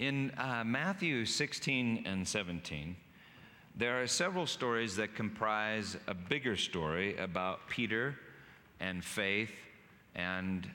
[0.00, 2.96] In uh, Matthew 16 and 17,
[3.76, 8.16] there are several stories that comprise a bigger story about Peter
[8.80, 9.52] and faith
[10.16, 10.68] and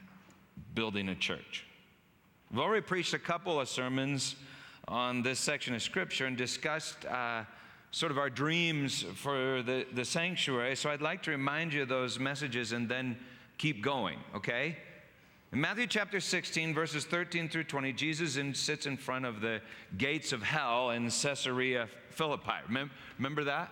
[0.74, 1.66] building a church.
[2.50, 4.38] We've already preached a couple of sermons
[4.88, 7.44] on this section of Scripture and discussed uh,
[7.92, 10.78] sort of our dreams for the, the sanctuary.
[10.78, 13.17] So I'd like to remind you of those messages and then
[13.58, 14.78] keep going, okay?
[15.52, 19.62] In Matthew chapter 16, verses 13 through 20, Jesus in, sits in front of the
[19.98, 22.52] gates of hell in Caesarea Philippi.
[22.68, 23.72] Remember, remember that?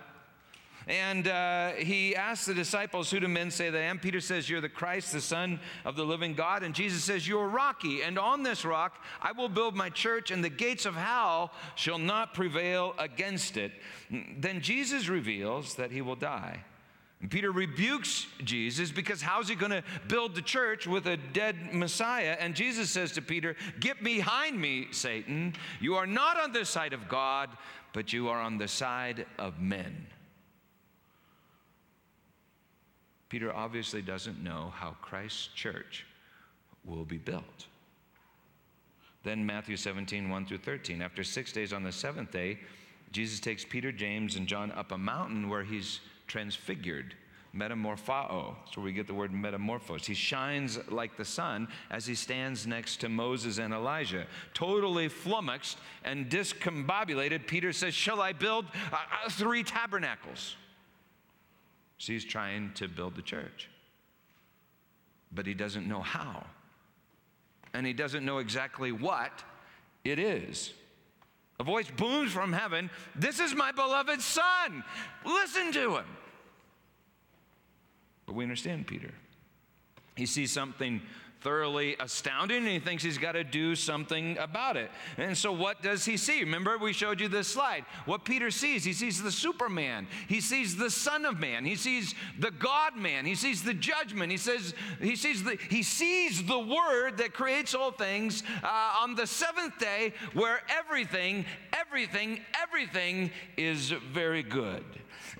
[0.88, 4.00] And uh, he asks the disciples, Who do men say that I am?
[4.00, 6.64] Peter says, You're the Christ, the Son of the living God.
[6.64, 10.42] And Jesus says, You're rocky, and on this rock I will build my church, and
[10.42, 13.70] the gates of hell shall not prevail against it.
[14.10, 16.64] Then Jesus reveals that he will die
[17.20, 21.74] and Peter rebukes Jesus because how's he going to build the church with a dead
[21.74, 22.36] Messiah?
[22.38, 25.54] And Jesus says to Peter, Get behind me, Satan.
[25.80, 27.50] You are not on the side of God,
[27.92, 30.06] but you are on the side of men.
[33.28, 36.06] Peter obviously doesn't know how Christ's church
[36.84, 37.66] will be built.
[39.24, 41.02] Then Matthew 17, 1 through 13.
[41.02, 42.60] After six days on the seventh day,
[43.10, 47.14] Jesus takes Peter, James, and John up a mountain where he's transfigured.
[47.54, 48.54] Metamorphao.
[48.64, 50.06] That's where we get the word metamorphose.
[50.06, 54.26] He shines like the sun as he stands next to Moses and Elijah.
[54.54, 60.56] Totally flummoxed and discombobulated, Peter says, Shall I build uh, three tabernacles?
[61.96, 63.68] So he's trying to build the church.
[65.32, 66.44] But he doesn't know how.
[67.74, 69.42] And he doesn't know exactly what
[70.04, 70.72] it is.
[71.60, 74.84] A voice booms from heaven This is my beloved Son.
[75.24, 76.04] Listen to him.
[78.28, 79.10] But we understand Peter.
[80.14, 81.00] He sees something
[81.40, 84.90] thoroughly astounding and he thinks he's got to do something about it.
[85.16, 86.40] And so, what does he see?
[86.40, 87.86] Remember, we showed you this slide.
[88.04, 92.14] What Peter sees, he sees the Superman, he sees the Son of Man, he sees
[92.38, 96.58] the God man, he sees the judgment, he says, he sees the, he sees the
[96.58, 103.90] Word that creates all things uh, on the seventh day where everything, everything, everything is
[104.12, 104.84] very good.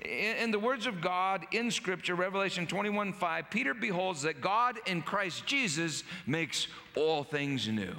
[0.03, 5.01] In, the words of God in Scripture, Revelation 21 5, Peter beholds that God in
[5.01, 7.95] Christ Jesus makes all things new.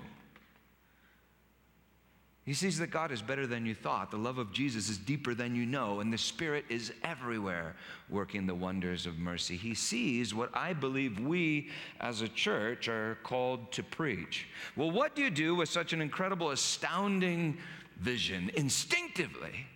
[2.51, 4.11] He sees that God is better than you thought.
[4.11, 7.77] The love of Jesus is deeper than you know, and the Spirit is everywhere
[8.09, 9.57] working the wonders of mercy.
[9.57, 11.69] He sees what I believe we
[12.01, 14.49] as a church are called to preach.
[14.75, 17.59] Well, what do you do with such an incredible, astounding
[18.01, 18.51] vision?
[18.55, 19.67] Instinctively,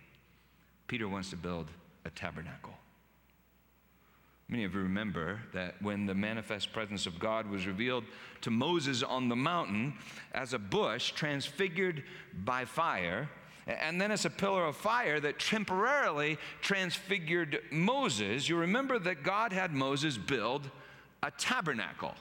[0.87, 1.67] Peter wants to build
[2.05, 2.73] a tabernacle.
[4.47, 8.03] Many of you remember that when the manifest presence of God was revealed
[8.41, 9.95] to Moses on the mountain
[10.33, 12.03] as a bush transfigured
[12.43, 13.27] by fire,
[13.65, 19.51] and then as a pillar of fire that temporarily transfigured Moses, you remember that God
[19.51, 20.69] had Moses build
[21.23, 22.13] a tabernacle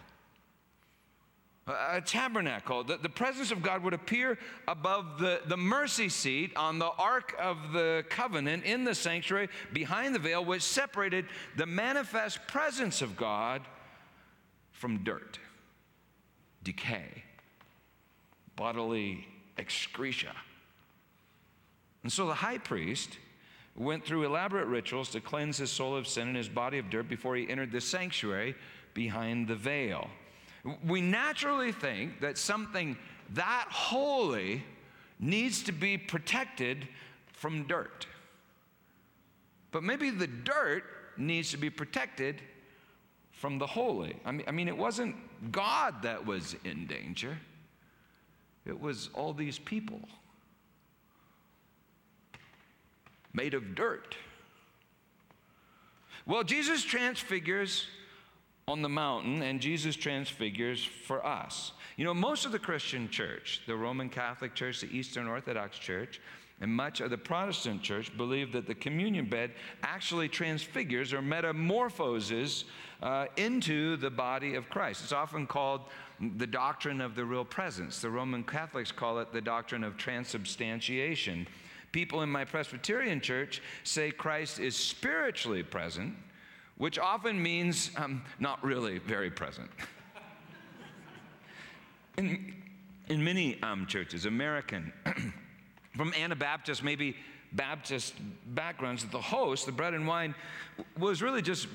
[1.66, 2.84] a tabernacle.
[2.84, 4.38] The, the presence of God would appear
[4.68, 10.14] above the, the mercy seat on the Ark of the Covenant in the sanctuary behind
[10.14, 11.26] the veil, which separated
[11.56, 13.62] the manifest presence of God
[14.72, 15.38] from dirt,
[16.62, 17.24] decay,
[18.56, 19.26] bodily
[19.56, 20.32] excreta.
[22.02, 23.18] And so the high priest
[23.74, 27.08] went through elaborate rituals to cleanse his soul of sin and his body of dirt
[27.08, 28.54] before he entered the sanctuary
[28.92, 30.10] behind the veil.
[30.86, 32.96] We naturally think that something
[33.34, 34.64] that holy
[35.20, 36.88] needs to be protected
[37.32, 38.06] from dirt.
[39.70, 40.84] But maybe the dirt
[41.16, 42.40] needs to be protected
[43.32, 44.16] from the holy.
[44.24, 45.16] I mean, I mean, it wasn't
[45.52, 47.38] God that was in danger,
[48.64, 50.00] it was all these people
[53.34, 54.16] made of dirt.
[56.24, 57.86] Well, Jesus transfigures
[58.66, 61.72] on the mountain, and Jesus transfigures for us.
[61.96, 66.20] You know, most of the Christian church, the Roman Catholic Church, the Eastern Orthodox Church,
[66.60, 69.50] and much of the Protestant church believe that the communion bed
[69.82, 72.64] actually transfigures or metamorphoses
[73.02, 75.02] uh, into the body of Christ.
[75.02, 75.82] It's often called
[76.36, 78.00] the doctrine of the real presence.
[78.00, 81.46] The Roman Catholics call it the doctrine of transubstantiation.
[81.92, 86.14] People in my Presbyterian church say Christ is spiritually present
[86.76, 89.70] which often means um, not really very present.
[92.18, 92.54] in,
[93.08, 94.92] in many um, churches, American,
[95.96, 97.16] from Anabaptist, maybe
[97.52, 98.14] Baptist
[98.54, 100.34] backgrounds, the host, the bread and wine,
[100.98, 101.68] was really just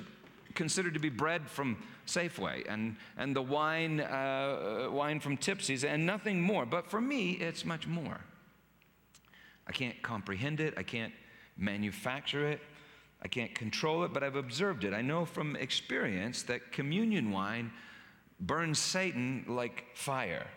[0.54, 6.06] considered to be bread from Safeway and, and the wine, uh, wine from Tipsy's and
[6.06, 6.66] nothing more.
[6.66, 8.20] But for me, it's much more.
[9.68, 10.74] I can't comprehend it.
[10.76, 11.14] I can't
[11.56, 12.62] manufacture it.
[13.22, 14.94] I can't control it, but I've observed it.
[14.94, 17.72] I know from experience that communion wine
[18.40, 20.48] burns Satan like fire.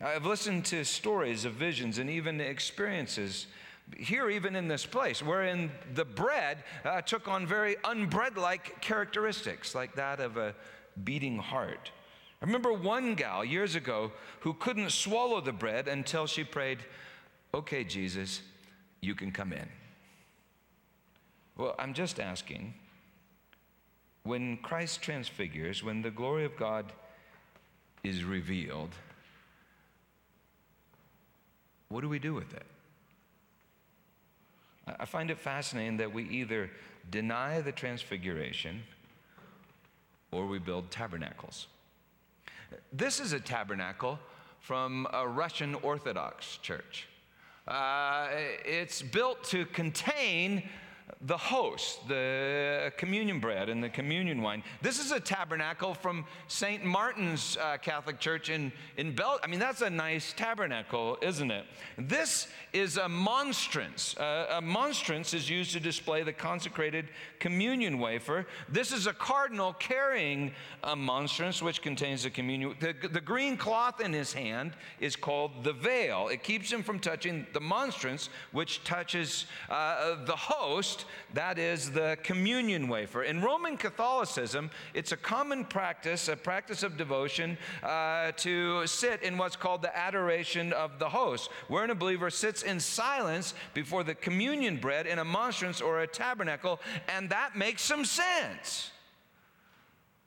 [0.00, 3.48] I've listened to stories of visions and even experiences
[3.96, 9.74] here, even in this place, wherein the bread uh, took on very unbread like characteristics,
[9.74, 10.54] like that of a
[11.04, 11.90] beating heart.
[12.40, 16.78] I remember one gal years ago who couldn't swallow the bread until she prayed,
[17.54, 18.42] Okay, Jesus,
[19.00, 19.68] you can come in.
[21.58, 22.72] Well, I'm just asking
[24.22, 26.92] when Christ transfigures, when the glory of God
[28.04, 28.90] is revealed,
[31.88, 32.62] what do we do with it?
[35.00, 36.70] I find it fascinating that we either
[37.10, 38.82] deny the transfiguration
[40.30, 41.66] or we build tabernacles.
[42.92, 44.20] This is a tabernacle
[44.60, 47.08] from a Russian Orthodox church.
[47.66, 48.28] Uh,
[48.64, 50.62] it's built to contain
[51.22, 54.62] the host, the communion bread and the communion wine.
[54.82, 56.84] This is a tabernacle from St.
[56.84, 59.40] Martin's uh, Catholic Church in, in Belgium.
[59.42, 61.64] I mean, that's a nice tabernacle, isn't it?
[61.96, 64.16] This is a monstrance.
[64.16, 67.06] Uh, a monstrance is used to display the consecrated
[67.40, 68.46] communion wafer.
[68.68, 70.52] This is a cardinal carrying
[70.84, 72.74] a monstrance which contains the communion.
[72.80, 76.28] The, the green cloth in his hand is called the veil.
[76.28, 80.97] It keeps him from touching the monstrance, which touches uh, the host
[81.34, 83.22] that is the communion wafer.
[83.22, 89.38] In Roman Catholicism, it's a common practice, a practice of devotion, uh, to sit in
[89.38, 94.14] what's called the adoration of the host, wherein a believer sits in silence before the
[94.14, 98.90] communion bread in a monstrance or a tabernacle, and that makes some sense.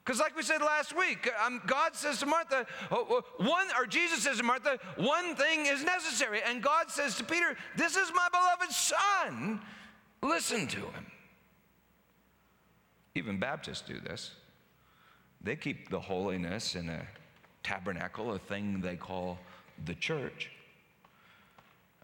[0.04, 2.66] Because, like we said last week, um, God says to Martha,
[3.38, 6.42] one, or Jesus says to Martha, one thing is necessary.
[6.44, 9.62] And God says to Peter, This is my beloved Son.
[10.22, 11.06] Listen to him.
[13.16, 14.32] Even Baptists do this.
[15.44, 17.08] They keep the holiness in a
[17.64, 19.40] tabernacle, a thing they call
[19.86, 20.52] the church.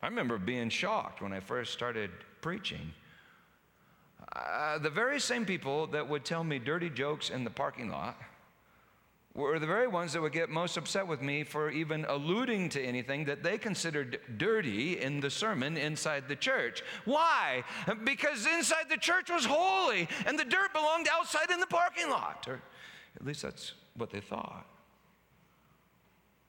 [0.02, 2.10] I remember being shocked when I first started
[2.42, 2.94] preaching.
[4.36, 8.18] Uh, the very same people that would tell me dirty jokes in the parking lot
[9.44, 12.82] were the very ones that would get most upset with me for even alluding to
[12.82, 16.84] anything that they considered dirty in the sermon inside the church.
[17.06, 17.64] Why?
[18.04, 22.46] Because inside the church was holy and the dirt belonged outside in the parking lot.
[22.48, 22.60] Or
[23.16, 24.66] at least that's what they thought.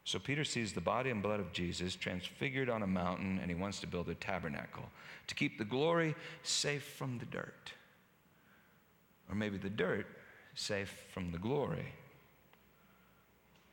[0.05, 3.55] So Peter sees the body and blood of Jesus transfigured on a mountain and he
[3.55, 4.88] wants to build a tabernacle
[5.26, 7.73] to keep the glory safe from the dirt.
[9.29, 10.06] Or maybe the dirt
[10.55, 11.93] safe from the glory.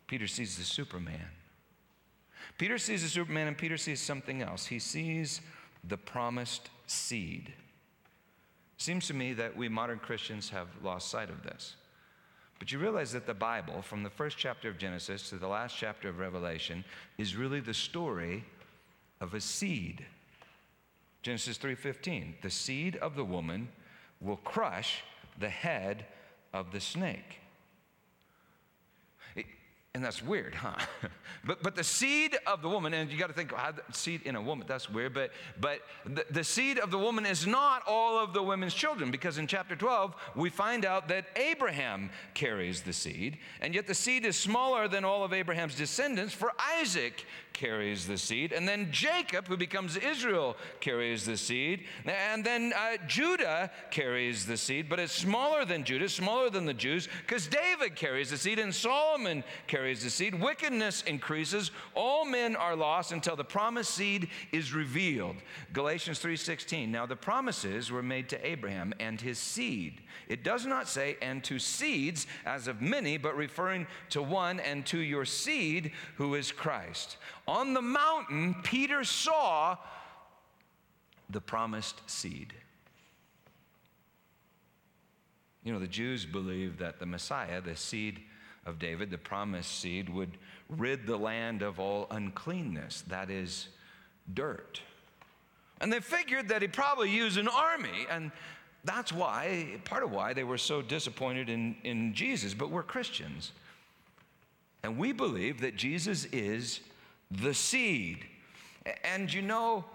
[0.07, 1.27] Peter sees the Superman.
[2.57, 4.65] Peter sees the Superman, and Peter sees something else.
[4.65, 5.41] He sees
[5.83, 7.53] the promised seed.
[8.77, 11.75] Seems to me that we modern Christians have lost sight of this.
[12.59, 15.75] But you realize that the Bible, from the first chapter of Genesis to the last
[15.77, 16.85] chapter of Revelation,
[17.17, 18.43] is really the story
[19.19, 20.05] of a seed.
[21.21, 23.69] Genesis 3:15, the seed of the woman
[24.21, 25.03] will crush
[25.37, 26.05] the head
[26.53, 27.39] of the snake.
[29.95, 30.75] And that's weird, huh?
[31.45, 34.35] but, but the seed of the woman, and you got to think, how seed in
[34.35, 35.13] a woman, that's weird.
[35.13, 39.09] But, but the, the seed of the woman is not all of the women's children,
[39.09, 43.95] because in chapter 12, we find out that Abraham carries the seed, and yet the
[43.95, 48.51] seed is smaller than all of Abraham's descendants, for Isaac carries the seed.
[48.51, 51.85] And then Jacob, who becomes Israel, carries the seed.
[52.05, 56.73] And then uh, Judah carries the seed, but it's smaller than Judah, smaller than the
[56.73, 60.35] Jews, because David carries the seed and Solomon carries the seed.
[60.35, 61.71] Wickedness increases.
[61.95, 65.37] All men are lost until the promised seed is revealed.
[65.71, 66.91] Galatians 3:16.
[66.91, 70.01] Now the promises were made to Abraham and his seed.
[70.27, 74.85] It does not say and to seeds as of many, but referring to one and
[74.87, 77.15] to your seed who is Christ.
[77.47, 79.77] On the mountain, Peter saw
[81.29, 82.53] the promised seed.
[85.63, 88.19] You know, the Jews believed that the Messiah, the seed
[88.65, 90.37] of David, the promised seed, would
[90.69, 93.67] rid the land of all uncleanness, that is,
[94.33, 94.81] dirt.
[95.81, 98.31] And they figured that he'd probably use an army, and
[98.83, 102.53] that's why, part of why they were so disappointed in, in Jesus.
[102.53, 103.51] But we're Christians.
[104.83, 106.79] And we believe that Jesus is
[107.31, 108.25] the seed.
[109.03, 109.85] And you know,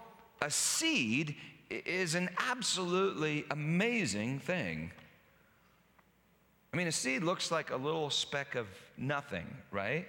[0.42, 1.36] a seed
[1.70, 4.90] is an absolutely amazing thing.
[6.72, 10.06] I mean, a seed looks like a little speck of nothing, right?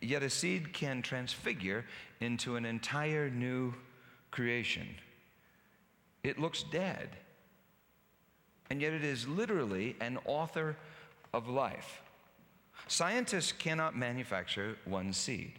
[0.00, 1.84] Yet a seed can transfigure
[2.20, 3.74] into an entire new
[4.30, 4.86] creation.
[6.22, 7.10] It looks dead.
[8.70, 10.76] And yet it is literally an author
[11.34, 12.02] of life.
[12.86, 15.58] Scientists cannot manufacture one seed.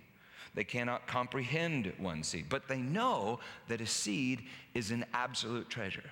[0.54, 4.44] They cannot comprehend one seed, but they know that a seed
[4.74, 6.12] is an absolute treasure.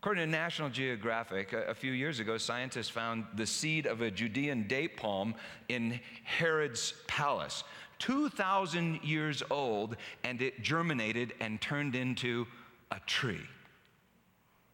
[0.00, 4.68] According to National Geographic, a, few years ago, scientists found the seed of a Judean
[4.68, 5.34] date palm
[5.68, 7.64] in Herod's palace.
[7.98, 12.46] 2,000 years old, and it germinated and turned into
[12.92, 13.46] a tree.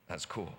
[0.09, 0.52] That's cool.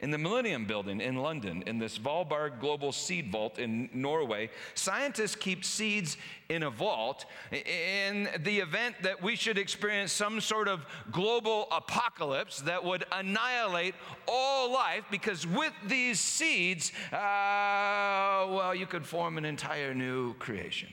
[0.00, 5.36] In the Millennium Building in London, in this Svalbard Global Seed Vault in Norway, scientists
[5.36, 6.16] keep seeds
[6.48, 12.60] in a vault in the event that we should experience some sort of global apocalypse
[12.62, 13.94] that would annihilate
[14.26, 20.88] all life, because with these seeds, uh, well, you could form an entire new creation.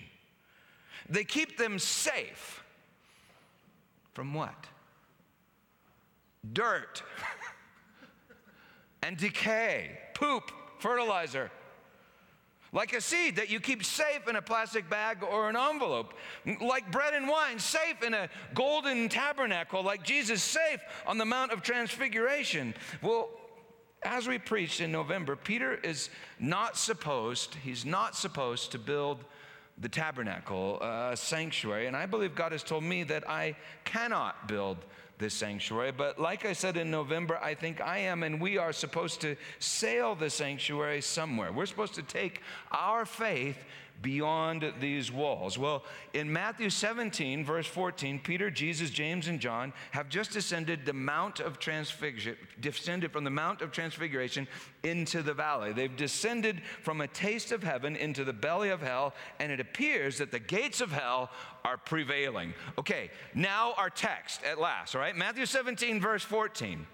[1.10, 2.64] They keep them safe
[4.14, 4.68] from what?
[6.54, 7.02] Dirt.
[9.04, 11.52] and decay, poop, fertilizer.
[12.72, 16.14] Like a seed that you keep safe in a plastic bag or an envelope.
[16.62, 21.52] Like bread and wine, safe in a golden tabernacle, like Jesus safe on the Mount
[21.52, 22.76] of Transfiguration.
[23.02, 23.30] Well,
[24.04, 29.26] as we preached in November, Peter is not supposed, he's not supposed to build
[29.80, 31.88] the tabernacle, a sanctuary.
[31.88, 34.78] And I believe God has told me that I cannot build
[35.20, 35.92] this sanctuary.
[35.92, 39.36] But like I said in November, I think I am and we are supposed to
[39.60, 41.52] sail the sanctuary somewhere.
[41.52, 43.58] We're supposed to take our faith
[44.02, 45.58] beyond these walls?
[45.58, 50.94] Well, in Matthew 17, verse 14, Peter, Jesus, James, and John have just descended the
[50.94, 54.48] Mount of Transfiguration, descended from the Mount of Transfiguration
[54.84, 55.74] into the valley.
[55.74, 60.18] They've descended from a taste of heaven into the belly of hell, and it appears
[60.20, 61.30] that the gates of hell
[61.66, 62.54] are prevailing.
[62.78, 65.16] Okay, now our text at last, all right?
[65.16, 66.86] Matthew 17, verse 14.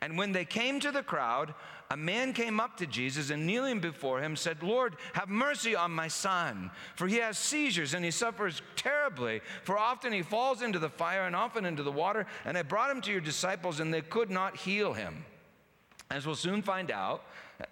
[0.00, 1.54] And when they came to the crowd,
[1.92, 5.90] a man came up to Jesus and kneeling before him said, Lord, have mercy on
[5.90, 9.42] my son, for he has seizures and he suffers terribly.
[9.62, 12.24] For often he falls into the fire and often into the water.
[12.46, 15.22] And I brought him to your disciples, and they could not heal him.
[16.10, 17.24] As we'll soon find out,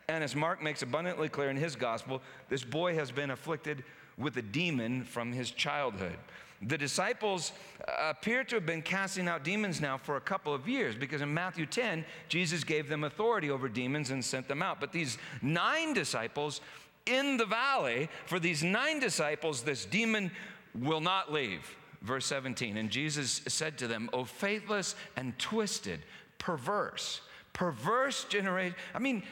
[0.07, 3.85] and as Mark makes abundantly clear in his gospel, this boy has been afflicted
[4.19, 6.19] with a demon from his childhood.
[6.62, 7.52] The disciples
[7.88, 11.23] uh, appear to have been casting out demons now for a couple of years because
[11.23, 14.79] in Matthew 10, Jesus gave them authority over demons and sent them out.
[14.79, 16.61] But these nine disciples
[17.07, 20.31] in the valley, for these nine disciples, this demon
[20.75, 21.76] will not leave.
[22.02, 26.00] Verse 17, and Jesus said to them, O faithless and twisted,
[26.38, 27.21] perverse,
[27.52, 28.75] perverse generation.
[28.95, 29.23] I mean,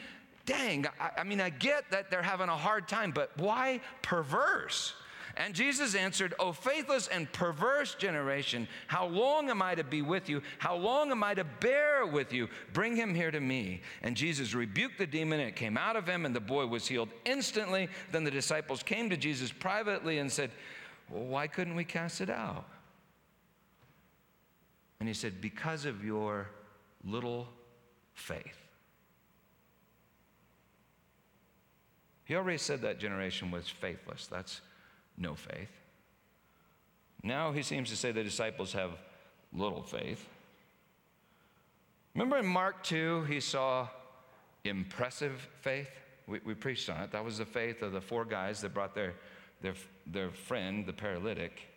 [0.45, 4.93] dang, I, I mean, I get that they're having a hard time, but why perverse?
[5.39, 10.27] And Jesus answered, O faithless and perverse generation, how long am I to be with
[10.27, 10.41] you?
[10.57, 12.49] How long am I to bear with you?
[12.73, 13.81] Bring him here to me.
[14.03, 16.85] And Jesus rebuked the demon, and it came out of him, and the boy was
[16.85, 17.87] healed instantly.
[18.11, 20.51] Then the disciples came to Jesus privately and said,
[21.09, 22.65] well, Why couldn't we cast it out?
[24.99, 26.49] And he said, Because of your
[27.05, 27.47] little
[28.13, 28.57] faith.
[32.25, 34.27] He already said that generation was faithless.
[34.27, 34.59] That's
[35.19, 35.69] no faith.
[37.21, 38.91] Now he seems to say the disciples have
[39.53, 40.25] little faith.
[42.15, 43.87] Remember in Mark 2, he saw
[44.63, 45.89] impressive faith?
[46.27, 47.11] We, we preached on it.
[47.11, 49.15] That was the faith of the four guys that brought their,
[49.61, 49.73] their,
[50.07, 51.67] their friend, the paralytic,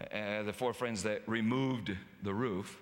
[0.00, 2.80] uh, the four friends that removed the roof.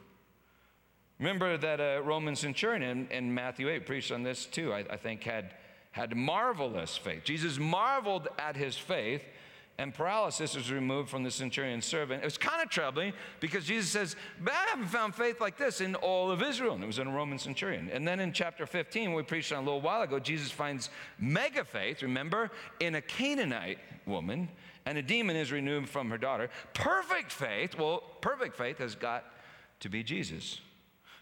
[1.18, 4.96] Remember that uh, Roman centurion in, in, Matthew 8 preached on this too, I, I
[4.96, 5.54] think, had,
[5.92, 7.24] had marvelous faith.
[7.24, 9.22] Jesus marveled at his faith
[9.76, 12.22] and paralysis was removed from the centurion's servant.
[12.22, 14.16] It was kind of troubling because Jesus says,
[14.46, 16.74] I haven't found faith like this in all of Israel.
[16.74, 17.90] And it was in a Roman centurion.
[17.92, 21.64] And then in chapter 15, we preached on a little while ago, Jesus finds mega
[21.64, 24.48] faith, remember, in a Canaanite woman,
[24.86, 26.50] and a demon is removed from her daughter.
[26.72, 29.24] Perfect faith, well, perfect faith has got
[29.80, 30.60] to be Jesus.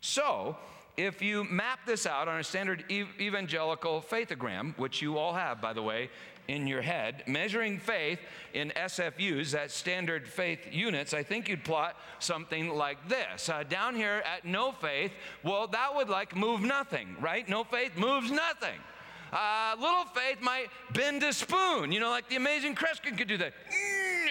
[0.02, 0.58] So,
[0.96, 5.72] if you map this out on a standard evangelical faithogram, which you all have, by
[5.72, 6.10] the way,
[6.48, 8.18] in your head, measuring faith
[8.52, 13.48] in SFUs, that standard faith units, I think you'd plot something like this.
[13.48, 17.48] Uh, down here at no faith, well, that would like move nothing, right?
[17.48, 18.78] No faith moves nothing.
[19.32, 23.38] Uh, little faith might bend a spoon, you know, like the amazing Kreskin could do
[23.38, 23.54] that.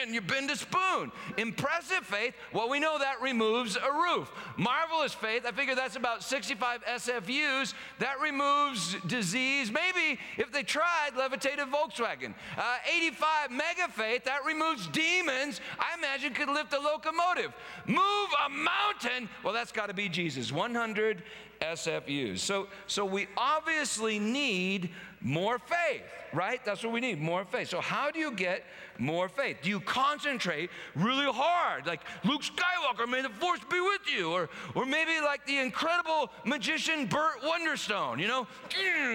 [0.01, 1.11] and you bend a spoon.
[1.37, 4.31] Impressive faith, well, we know that removes a roof.
[4.57, 7.73] Marvelous faith, I figure that's about 65 SFUs.
[7.99, 9.71] That removes disease.
[9.71, 12.33] Maybe if they tried, levitated Volkswagen.
[12.57, 15.61] Uh, 85 mega faith, that removes demons.
[15.79, 17.53] I imagine could lift a locomotive.
[17.85, 20.51] Move a mountain, well, that's got to be Jesus.
[20.51, 21.23] 100
[21.61, 22.39] SFUs.
[22.39, 24.89] So, so we obviously need
[25.21, 26.63] more faith, right?
[26.63, 27.69] That's what we need, more faith.
[27.69, 28.63] So, how do you get
[28.97, 29.57] more faith?
[29.61, 34.31] Do you concentrate really hard, like Luke Skywalker, may the force be with you?
[34.31, 38.47] Or, or maybe like the incredible magician Burt Wonderstone, you know?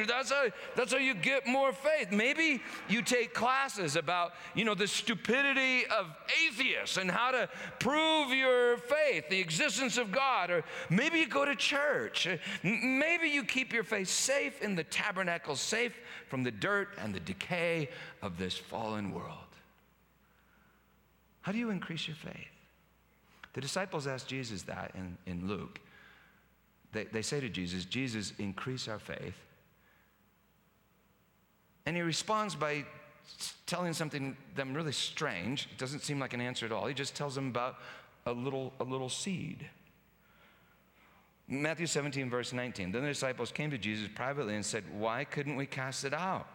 [0.07, 2.11] That's how, that's how you get more faith.
[2.11, 6.07] Maybe you take classes about, you know, the stupidity of
[6.47, 10.51] atheists and how to prove your faith, the existence of God.
[10.51, 12.29] Or maybe you go to church.
[12.63, 17.21] Maybe you keep your faith safe in the tabernacle, safe from the dirt and the
[17.21, 17.89] decay
[18.23, 19.39] of this fallen world.
[21.43, 22.35] How do you increase your faith?
[23.53, 25.81] The disciples asked Jesus that in, in Luke.
[26.93, 29.37] They, they say to Jesus, Jesus, increase our faith.
[31.87, 32.85] And he responds by
[33.67, 35.69] telling something them really strange.
[35.71, 36.87] It doesn't seem like an answer at all.
[36.87, 37.77] He just tells them about
[38.27, 39.69] a little, a little seed.
[41.49, 42.91] Matthew 17, verse 19.
[42.91, 46.49] Then the disciples came to Jesus privately and said, Why couldn't we cast it out?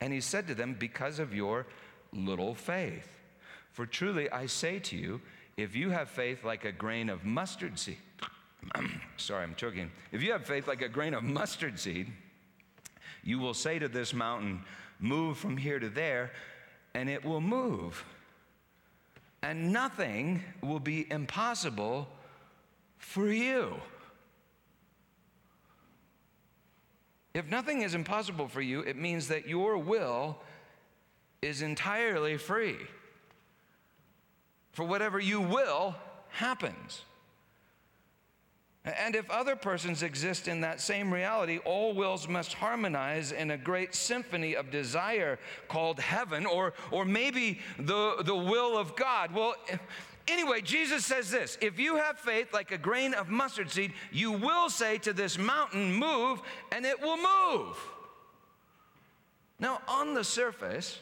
[0.00, 1.66] And he said to them, Because of your
[2.12, 3.08] little faith.
[3.72, 5.20] For truly I say to you,
[5.56, 7.98] if you have faith like a grain of mustard seed,
[9.16, 9.90] sorry, I'm choking.
[10.12, 12.10] If you have faith like a grain of mustard seed,
[13.22, 14.64] you will say to this mountain,
[14.98, 16.30] Move from here to there,
[16.94, 18.04] and it will move.
[19.42, 22.08] And nothing will be impossible
[22.98, 23.74] for you.
[27.34, 30.38] If nothing is impossible for you, it means that your will
[31.40, 32.76] is entirely free.
[34.72, 35.94] For whatever you will
[36.28, 37.02] happens.
[38.84, 43.56] And if other persons exist in that same reality, all wills must harmonize in a
[43.56, 49.32] great symphony of desire called heaven, or, or maybe the, the will of God.
[49.32, 49.54] Well,
[50.28, 54.32] Anyway, Jesus says this if you have faith like a grain of mustard seed, you
[54.32, 57.76] will say to this mountain, Move, and it will move.
[59.58, 60.98] Now, on the surface,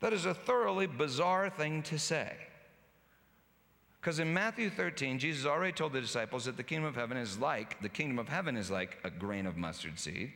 [0.00, 2.32] that is a thoroughly bizarre thing to say.
[4.00, 7.38] Because in Matthew 13, Jesus already told the disciples that the kingdom of heaven is
[7.38, 10.32] like, the kingdom of heaven is like a grain of mustard seed.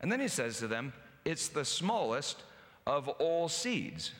[0.00, 0.92] And then he says to them,
[1.24, 2.42] It's the smallest
[2.86, 4.10] of all seeds.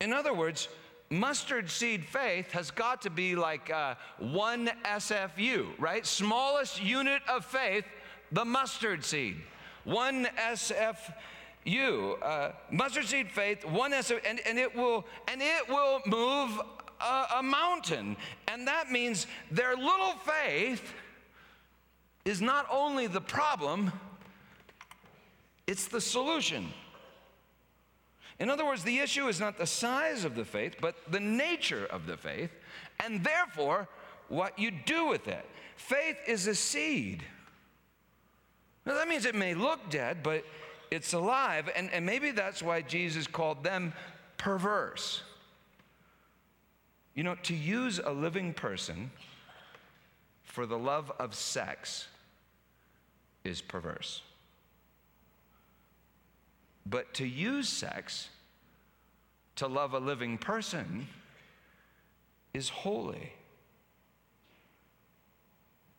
[0.00, 0.68] In other words,
[1.10, 6.04] mustard seed faith has got to be like uh, one SFU, right?
[6.04, 7.84] Smallest unit of faith,
[8.32, 9.36] the mustard seed.
[9.84, 16.00] One SFU, uh, mustard seed faith, one SFU, and, and it will and it will
[16.06, 16.60] move
[17.00, 18.16] a, a mountain.
[18.48, 20.94] And that means their little faith
[22.24, 23.92] is not only the problem,
[25.66, 26.72] it's the solution.
[28.38, 31.86] In other words, the issue is not the size of the faith, but the nature
[31.86, 32.50] of the faith,
[33.04, 33.88] and therefore
[34.28, 35.44] what you do with it.
[35.76, 37.22] Faith is a seed.
[38.86, 40.44] Now, that means it may look dead, but
[40.90, 43.92] it's alive, and, and maybe that's why Jesus called them
[44.36, 45.22] perverse.
[47.14, 49.10] You know, to use a living person
[50.42, 52.08] for the love of sex
[53.44, 54.22] is perverse.
[56.86, 58.28] But to use sex
[59.56, 61.06] to love a living person
[62.52, 63.32] is holy.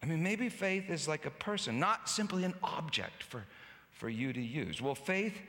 [0.04, 3.44] I mean, maybe faith is like a person, not simply an object for,
[3.92, 4.82] for you to use.
[4.82, 5.42] Well, faith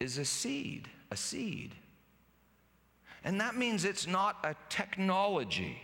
[0.00, 1.74] is a seed, a seed.
[3.24, 5.78] And that means it's not a technology.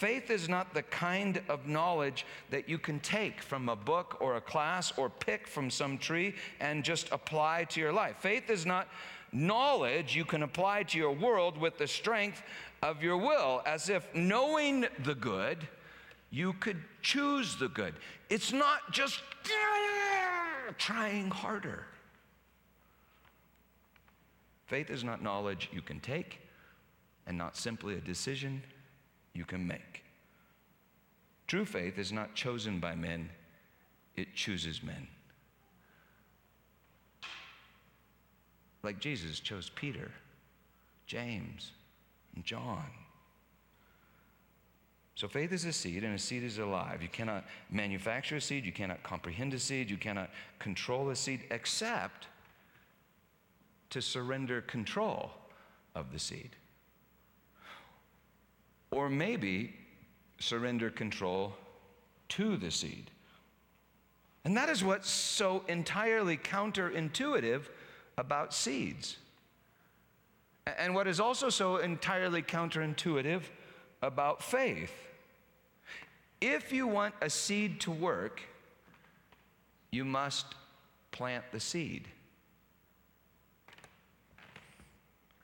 [0.00, 4.36] Faith is not the kind of knowledge that you can take from a book or
[4.36, 8.16] a class or pick from some tree and just apply to your life.
[8.16, 8.88] Faith is not
[9.30, 12.42] knowledge you can apply to your world with the strength
[12.82, 15.68] of your will, as if knowing the good,
[16.30, 17.92] you could choose the good.
[18.30, 19.20] It's not just
[20.78, 21.84] trying harder.
[24.64, 26.40] Faith is not knowledge you can take
[27.26, 28.62] and not simply a decision
[29.34, 30.02] you can make.
[31.46, 33.28] True faith is not chosen by men,
[34.16, 35.06] it chooses men.
[38.82, 40.10] Like Jesus chose Peter,
[41.06, 41.72] James,
[42.34, 42.86] and John.
[45.16, 47.02] So faith is a seed, and a seed is alive.
[47.02, 51.40] You cannot manufacture a seed, you cannot comprehend a seed, you cannot control a seed,
[51.50, 52.26] except
[53.90, 55.32] to surrender control
[55.94, 56.56] of the seed.
[58.90, 59.74] Or maybe
[60.38, 61.54] surrender control
[62.30, 63.10] to the seed.
[64.44, 67.62] And that is what's so entirely counterintuitive
[68.16, 69.16] about seeds.
[70.78, 73.42] And what is also so entirely counterintuitive
[74.02, 74.92] about faith.
[76.40, 78.40] If you want a seed to work,
[79.90, 80.46] you must
[81.10, 82.08] plant the seed.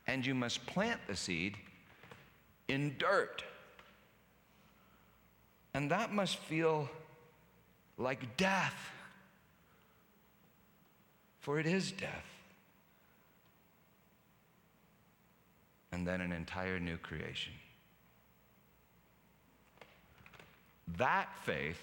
[0.06, 1.56] And you must plant the seed
[2.68, 3.44] in dirt.
[5.74, 6.88] And that must feel
[7.98, 8.90] like death,
[11.40, 12.26] for it is death.
[15.92, 17.52] And then an entire new creation.
[20.98, 21.82] That faith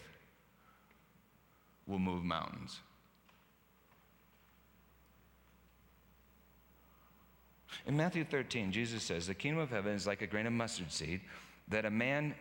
[1.87, 2.79] will move mountains.
[7.85, 10.91] In Matthew 13, Jesus says, The kingdom of heaven is like a grain of mustard
[10.91, 11.21] seed
[11.67, 12.35] that a man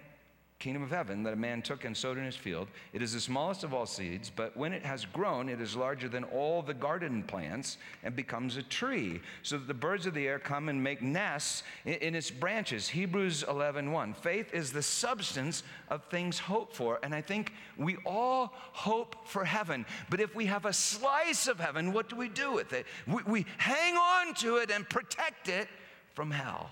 [0.63, 2.69] kingdom of heaven that a man took and sowed in his field.
[2.93, 6.09] It is the smallest of all seeds, but when it has grown, it is larger
[6.09, 10.29] than all the garden plants and becomes a tree, so that the birds of the
[10.29, 12.89] air come and make nests in, in its branches.
[12.89, 13.91] Hebrews 11:1.
[13.91, 14.15] 1.
[14.15, 19.45] Faith is the substance of things hoped for, and I think we all hope for
[19.45, 19.85] heaven.
[20.11, 22.87] But if we have a slice of heaven, what do we do with it?
[23.09, 25.67] We, we hang on to it and protect it
[26.15, 26.71] from hell.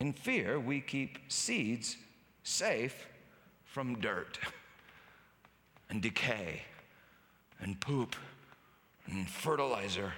[0.00, 1.96] In fear, we keep seeds
[2.42, 3.06] safe
[3.64, 4.38] from dirt
[5.90, 6.62] and decay
[7.60, 8.14] and poop
[9.06, 10.12] and fertilizer.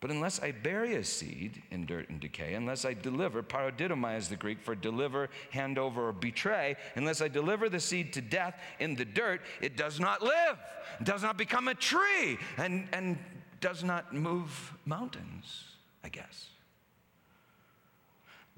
[0.00, 4.28] But unless I bury a seed in dirt and decay, unless I deliver, paradidomai is
[4.28, 8.60] the Greek for deliver, hand over, or betray, unless I deliver the seed to death
[8.78, 10.58] in the dirt, it does not live,
[11.02, 13.18] does not become a tree, and, and
[13.60, 15.64] does not move mountains,
[16.04, 16.50] I guess.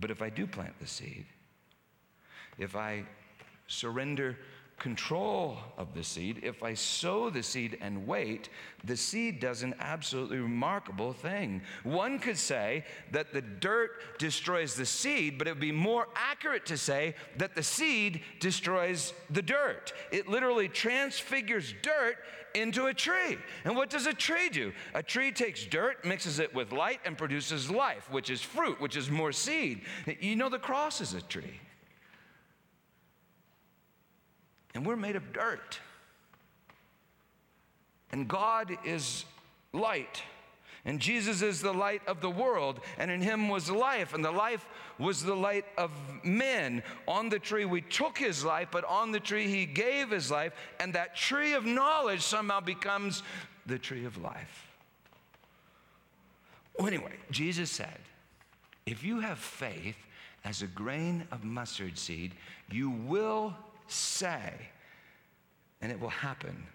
[0.01, 1.27] But if I do plant the seed,
[2.59, 3.05] if I
[3.67, 4.37] surrender
[4.81, 8.49] control of the seed, if I sow the seed and wait,
[8.83, 11.61] the seed does an absolutely remarkable thing.
[11.85, 16.65] One could say that the dirt destroys the seed, but it would be more accurate
[16.67, 19.93] to say that the seed destroys the dirt.
[20.11, 22.17] It literally transfigures dirt
[22.55, 23.39] into a tree.
[23.65, 24.73] And what does a tree do?
[24.95, 28.97] A tree takes dirt, mixes it with light, and produces life, which is fruit, which
[28.97, 29.83] is more seed.
[30.21, 31.61] You know, the cross is a tree.
[34.75, 35.79] And we're made of dirt.
[38.13, 39.25] And God is
[39.73, 40.23] light.
[40.85, 44.31] And Jesus is the light of the world, and in him was life, and the
[44.31, 44.67] life
[44.99, 45.91] was the light of
[46.25, 46.83] men.
[47.07, 50.55] On the tree, we took his life, but on the tree, he gave his life,
[50.79, 53.23] and that tree of knowledge somehow becomes
[53.67, 54.69] the tree of life.
[56.79, 57.99] Well, anyway, Jesus said,
[58.87, 59.97] if you have faith
[60.45, 62.33] as a grain of mustard seed,
[62.71, 63.55] you will
[63.87, 64.55] say,
[65.83, 66.67] and it will happen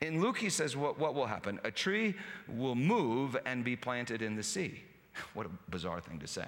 [0.00, 1.60] in Luke, he says, what, what will happen?
[1.64, 2.14] A tree
[2.48, 4.82] will move and be planted in the sea.
[5.34, 6.46] What a bizarre thing to say.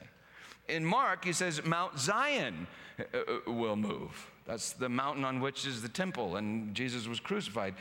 [0.68, 2.66] In Mark, he says, Mount Zion
[2.98, 4.30] uh, uh, will move.
[4.44, 7.74] That's the mountain on which is the temple, and Jesus was crucified.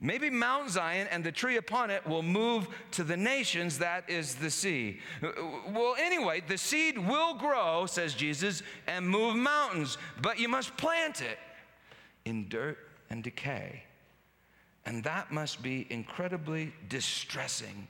[0.00, 4.34] Maybe Mount Zion and the tree upon it will move to the nations, that is
[4.34, 5.00] the sea.
[5.22, 5.30] Uh,
[5.68, 11.22] well, anyway, the seed will grow, says Jesus, and move mountains, but you must plant
[11.22, 11.38] it
[12.24, 12.78] in dirt
[13.10, 13.84] and decay.
[14.86, 17.88] And that must be incredibly distressing,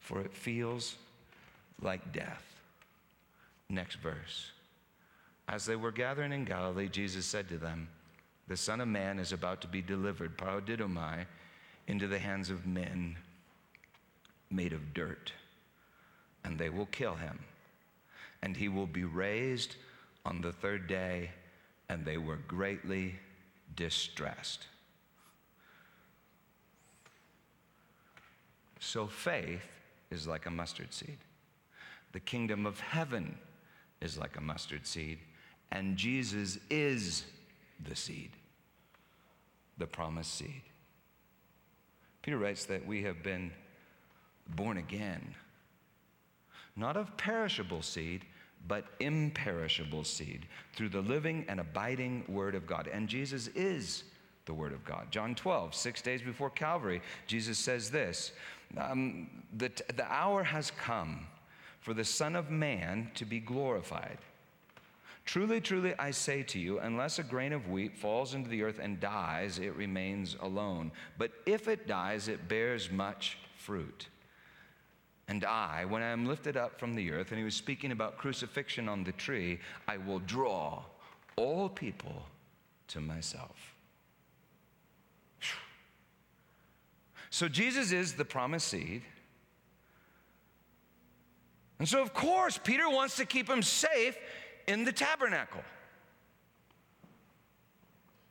[0.00, 0.96] for it feels
[1.80, 2.44] like death.
[3.68, 4.50] Next verse.
[5.48, 7.88] As they were gathering in Galilee, Jesus said to them,
[8.48, 11.24] The Son of Man is about to be delivered, paradidomai,
[11.86, 13.16] into the hands of men
[14.50, 15.32] made of dirt,
[16.44, 17.38] and they will kill him.
[18.42, 19.76] And he will be raised
[20.24, 21.30] on the third day,
[21.88, 23.18] and they were greatly
[23.74, 24.66] distressed.
[28.78, 29.66] So faith
[30.10, 31.18] is like a mustard seed.
[32.12, 33.36] The kingdom of heaven
[34.00, 35.18] is like a mustard seed,
[35.72, 37.24] and Jesus is
[37.86, 38.30] the seed,
[39.76, 40.62] the promised seed.
[42.22, 43.50] Peter writes that we have been
[44.48, 45.34] born again,
[46.76, 48.24] not of perishable seed,
[48.66, 52.88] but imperishable seed through the living and abiding Word of God.
[52.92, 54.04] And Jesus is
[54.46, 55.08] the Word of God.
[55.10, 58.32] John 12, six days before Calvary, Jesus says this
[58.76, 61.26] um, the, the hour has come
[61.80, 64.18] for the Son of Man to be glorified.
[65.24, 68.78] Truly, truly, I say to you, unless a grain of wheat falls into the earth
[68.82, 70.90] and dies, it remains alone.
[71.18, 74.08] But if it dies, it bears much fruit.
[75.28, 78.16] And I, when I am lifted up from the earth, and he was speaking about
[78.16, 80.82] crucifixion on the tree, I will draw
[81.36, 82.22] all people
[82.88, 83.74] to myself.
[87.30, 89.02] So Jesus is the promised seed.
[91.78, 94.16] And so, of course, Peter wants to keep him safe
[94.66, 95.62] in the tabernacle.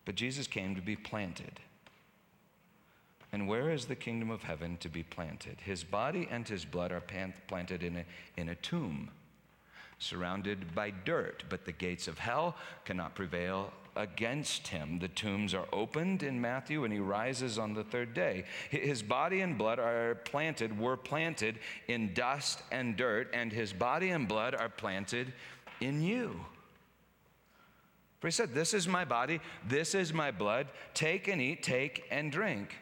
[0.05, 1.59] But Jesus came to be planted.
[3.31, 5.57] And where is the kingdom of heaven to be planted?
[5.61, 7.03] His body and his blood are
[7.47, 8.05] planted in a,
[8.37, 9.11] in a tomb,
[9.99, 12.55] surrounded by dirt, but the gates of hell
[12.85, 14.99] cannot prevail against him.
[14.99, 18.45] The tombs are opened in Matthew, and he rises on the third day.
[18.69, 24.11] His body and blood are planted, were planted in dust and dirt, and his body
[24.11, 25.33] and blood are planted
[25.81, 26.39] in you.
[28.19, 30.67] For he said, This is my body, this is my blood.
[30.93, 32.75] Take and eat, take and drink.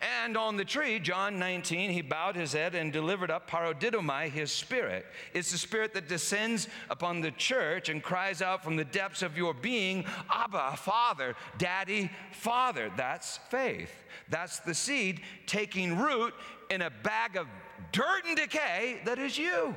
[0.00, 4.52] And on the tree, John 19, he bowed his head and delivered up paradidomai, his
[4.52, 5.06] spirit.
[5.34, 9.36] It's the spirit that descends upon the church and cries out from the depths of
[9.36, 12.90] your being, Abba, Father, Daddy, Father.
[12.96, 13.92] That's faith.
[14.28, 16.34] That's the seed taking root
[16.70, 17.46] in a bag of
[17.92, 19.74] dirt and decay that is you.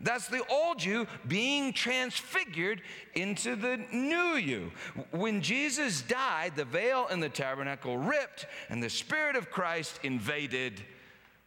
[0.00, 2.80] That's the old you being transfigured
[3.14, 4.72] into the new you.
[5.10, 10.80] When Jesus died, the veil in the tabernacle ripped, and the Spirit of Christ invaded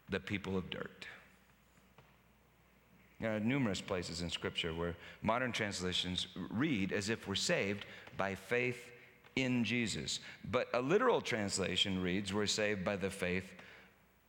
[0.09, 1.07] the people of dirt.
[3.19, 7.85] There are numerous places in Scripture where modern translations read as if we're saved
[8.17, 8.91] by faith
[9.35, 10.19] in Jesus.
[10.51, 13.49] But a literal translation reads, We're saved by the faith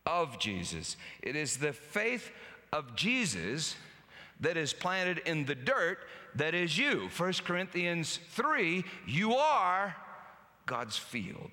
[0.05, 0.97] of Jesus.
[1.21, 2.31] It is the faith
[2.71, 3.75] of Jesus
[4.39, 5.99] that is planted in the dirt
[6.35, 7.09] that is you.
[7.15, 9.95] 1 Corinthians 3 you are
[10.65, 11.51] God's field.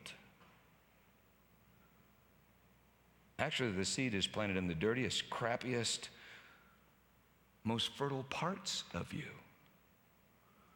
[3.38, 6.08] Actually, the seed is planted in the dirtiest, crappiest,
[7.64, 9.30] most fertile parts of you.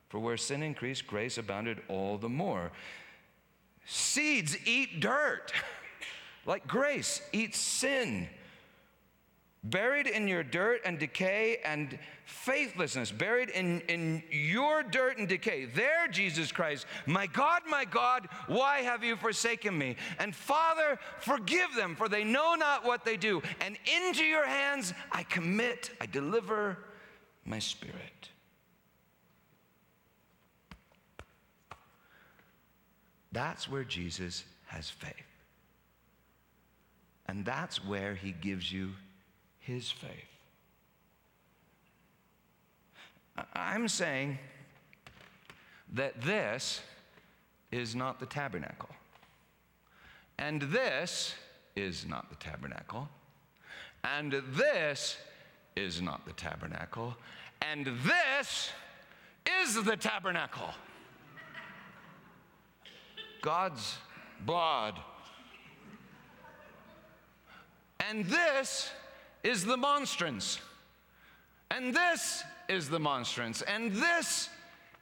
[0.08, 2.72] For where sin increased, grace abounded all the more.
[3.84, 5.52] Seeds eat dirt,
[6.46, 8.28] like grace eats sin
[9.70, 15.64] buried in your dirt and decay and faithlessness, buried in, in your dirt and decay.
[15.66, 19.96] There, Jesus Christ, my God, my God, why have you forsaken me?
[20.18, 23.42] And Father, forgive them, for they know not what they do.
[23.60, 26.78] And into your hands I commit, I deliver
[27.44, 28.30] my spirit.
[33.32, 35.12] That's where Jesus has faith.
[37.28, 38.92] And that's where he gives you
[39.66, 40.10] his faith.
[43.52, 44.38] I'm saying
[45.92, 46.80] that this
[47.72, 48.88] is not the tabernacle.
[50.38, 51.34] And this
[51.74, 53.08] is not the tabernacle.
[54.04, 55.16] And this
[55.74, 57.16] is not the tabernacle.
[57.60, 58.70] And this
[59.62, 60.70] is the tabernacle.
[63.42, 63.98] God's
[64.44, 64.94] blood.
[68.08, 68.90] And this
[69.46, 70.58] is the monstrance.
[71.70, 73.62] And this is the monstrance.
[73.62, 74.48] And this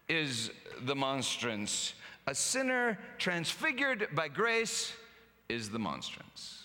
[0.09, 0.51] is
[0.83, 1.95] the monstrance.
[2.27, 4.93] A sinner transfigured by grace
[5.49, 6.63] is the monstrance.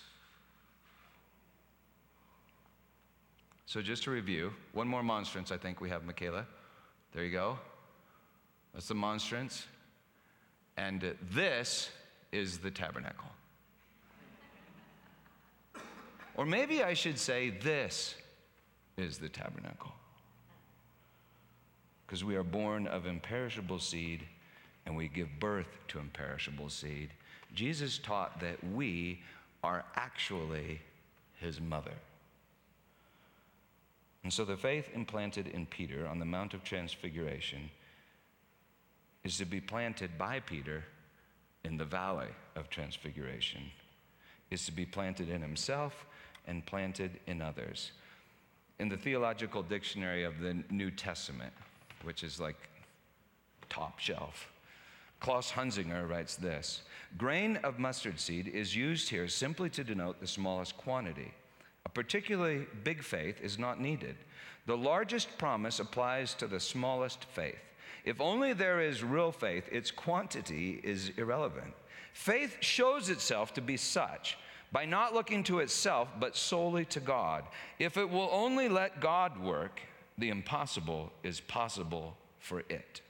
[3.64, 6.46] So, just to review, one more monstrance I think we have, Michaela.
[7.14, 7.58] There you go.
[8.74, 9.66] That's the monstrance.
[10.76, 11.88] And this
[12.32, 13.28] is the tabernacle.
[16.40, 18.14] Or maybe I should say, This
[18.96, 19.92] is the tabernacle.
[22.06, 24.22] Because we are born of imperishable seed
[24.86, 27.10] and we give birth to imperishable seed.
[27.54, 29.20] Jesus taught that we
[29.62, 30.80] are actually
[31.40, 31.92] his mother.
[34.24, 37.70] And so the faith implanted in Peter on the Mount of Transfiguration
[39.24, 40.84] is to be planted by Peter
[41.64, 43.60] in the valley of Transfiguration,
[44.50, 46.06] is to be planted in himself
[46.50, 47.92] and planted in others.
[48.80, 51.52] In the Theological Dictionary of the New Testament,
[52.02, 52.56] which is like
[53.70, 54.50] top shelf,
[55.20, 56.82] Claus Hunzinger writes this
[57.16, 61.32] Grain of mustard seed is used here simply to denote the smallest quantity.
[61.86, 64.16] A particularly big faith is not needed.
[64.66, 67.60] The largest promise applies to the smallest faith.
[68.04, 71.74] If only there is real faith, its quantity is irrelevant.
[72.12, 74.36] Faith shows itself to be such
[74.72, 77.44] by not looking to itself, but solely to God.
[77.78, 79.80] If it will only let God work,
[80.18, 83.00] the impossible is possible for it.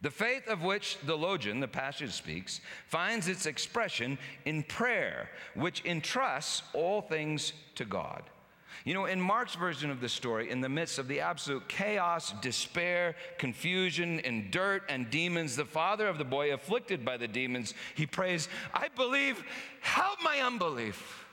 [0.00, 5.84] The faith of which the theologian, the passage speaks, finds its expression in prayer, which
[5.84, 8.22] entrusts all things to God.
[8.84, 12.32] You know, in Mark's version of the story, in the midst of the absolute chaos,
[12.40, 17.74] despair, confusion, and dirt and demons, the father of the boy, afflicted by the demons,
[17.94, 19.42] he prays, I believe,
[19.80, 21.26] help my unbelief.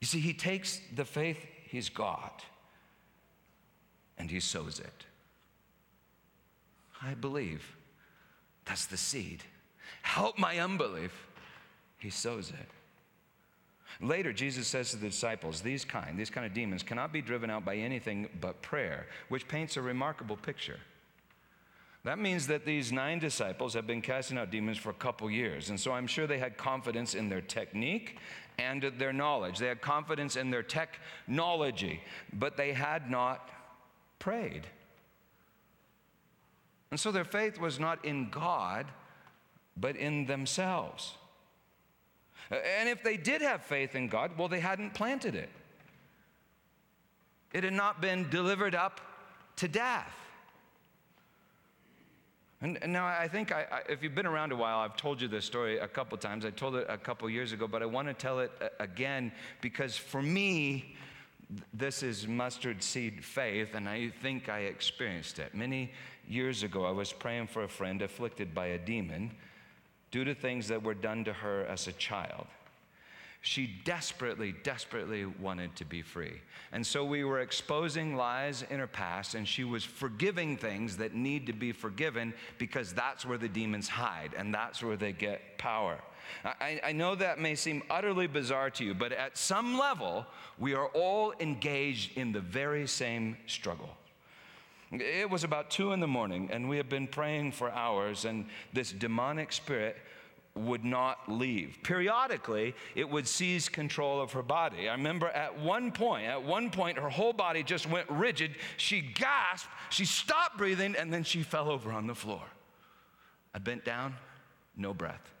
[0.00, 2.44] You see, he takes the faith he's got
[4.18, 5.04] and he sows it.
[7.02, 7.76] I believe.
[8.64, 9.42] That's the seed.
[10.02, 11.26] Help my unbelief.
[11.98, 12.70] He sows it.
[14.00, 17.50] Later, Jesus says to the disciples, These kind, these kind of demons cannot be driven
[17.50, 20.78] out by anything but prayer, which paints a remarkable picture.
[22.04, 25.70] That means that these nine disciples have been casting out demons for a couple years.
[25.70, 28.18] And so I'm sure they had confidence in their technique
[28.58, 29.58] and their knowledge.
[29.58, 32.00] They had confidence in their technology,
[32.32, 33.50] but they had not
[34.20, 34.68] prayed.
[36.92, 38.86] And so their faith was not in God,
[39.76, 41.14] but in themselves.
[42.50, 45.50] And if they did have faith in God, well, they hadn't planted it.
[47.52, 49.00] It had not been delivered up
[49.56, 50.14] to death.
[52.62, 55.20] And, and now I think I, I, if you've been around a while, I've told
[55.20, 56.44] you this story a couple times.
[56.44, 59.96] I told it a couple years ago, but I want to tell it again because
[59.96, 60.96] for me,
[61.74, 65.54] this is mustard seed faith, and I think I experienced it.
[65.54, 65.92] Many
[66.26, 69.30] years ago, I was praying for a friend afflicted by a demon
[70.10, 72.46] due to things that were done to her as a child.
[73.42, 76.40] She desperately, desperately wanted to be free.
[76.72, 81.14] And so we were exposing lies in her past, and she was forgiving things that
[81.14, 85.58] need to be forgiven because that's where the demons hide and that's where they get
[85.58, 85.98] power.
[86.44, 90.26] I, I, know that may seem utterly bizarre to you, but at some level,
[90.58, 93.90] we are all engaged in the very same struggle.
[94.92, 98.46] It was about two in the morning, and we had been praying for hours, and
[98.72, 99.96] this demonic spirit
[100.54, 101.78] would not leave.
[101.82, 104.88] Periodically, it would seize control of her body.
[104.88, 108.52] I remember at one point, at one point, her whole body just went rigid.
[108.76, 112.42] She gasped, she stopped breathing, and then she fell over on the floor.
[113.54, 114.14] I bent down,
[114.76, 115.32] no breath.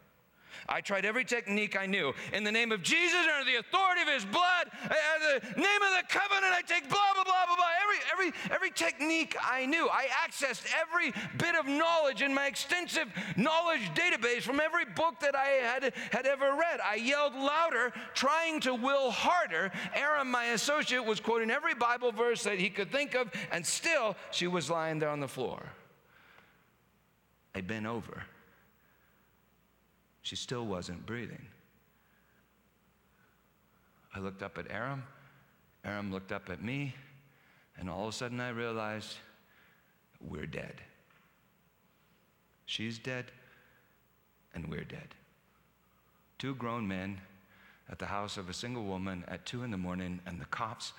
[0.68, 2.12] I tried every technique I knew.
[2.32, 5.82] In the name of Jesus, under the authority of his blood, in uh, the name
[5.82, 7.64] of the covenant, I take blah, blah, blah, blah, blah.
[7.82, 9.88] Every, every, every technique I knew.
[9.88, 15.36] I accessed every bit of knowledge in my extensive knowledge database from every book that
[15.36, 16.80] I had, had ever read.
[16.80, 19.70] I yelled louder, trying to will harder.
[19.94, 24.16] Aram, my associate, was quoting every Bible verse that he could think of, and still
[24.30, 25.62] she was lying there on the floor.
[27.54, 28.24] I bent over
[30.26, 31.46] she still wasn't breathing.
[34.12, 35.04] I looked up at Aram.
[35.84, 36.96] Aram looked up at me.
[37.78, 39.14] And all of a sudden I realized
[40.20, 40.80] we're dead.
[42.64, 43.26] She's dead,
[44.52, 45.14] and we're dead.
[46.40, 47.20] Two grown men
[47.88, 50.92] at the house of a single woman at two in the morning, and the cops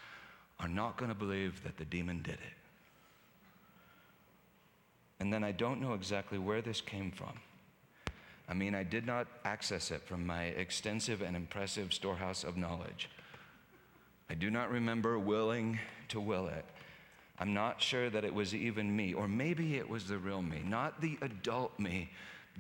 [0.61, 2.55] are not going to believe that the demon did it.
[5.19, 7.37] And then I don't know exactly where this came from.
[8.49, 13.09] I mean, I did not access it from my extensive and impressive storehouse of knowledge.
[14.29, 15.79] I do not remember willing
[16.09, 16.65] to will it.
[17.39, 20.63] I'm not sure that it was even me, or maybe it was the real me,
[20.65, 22.09] not the adult me,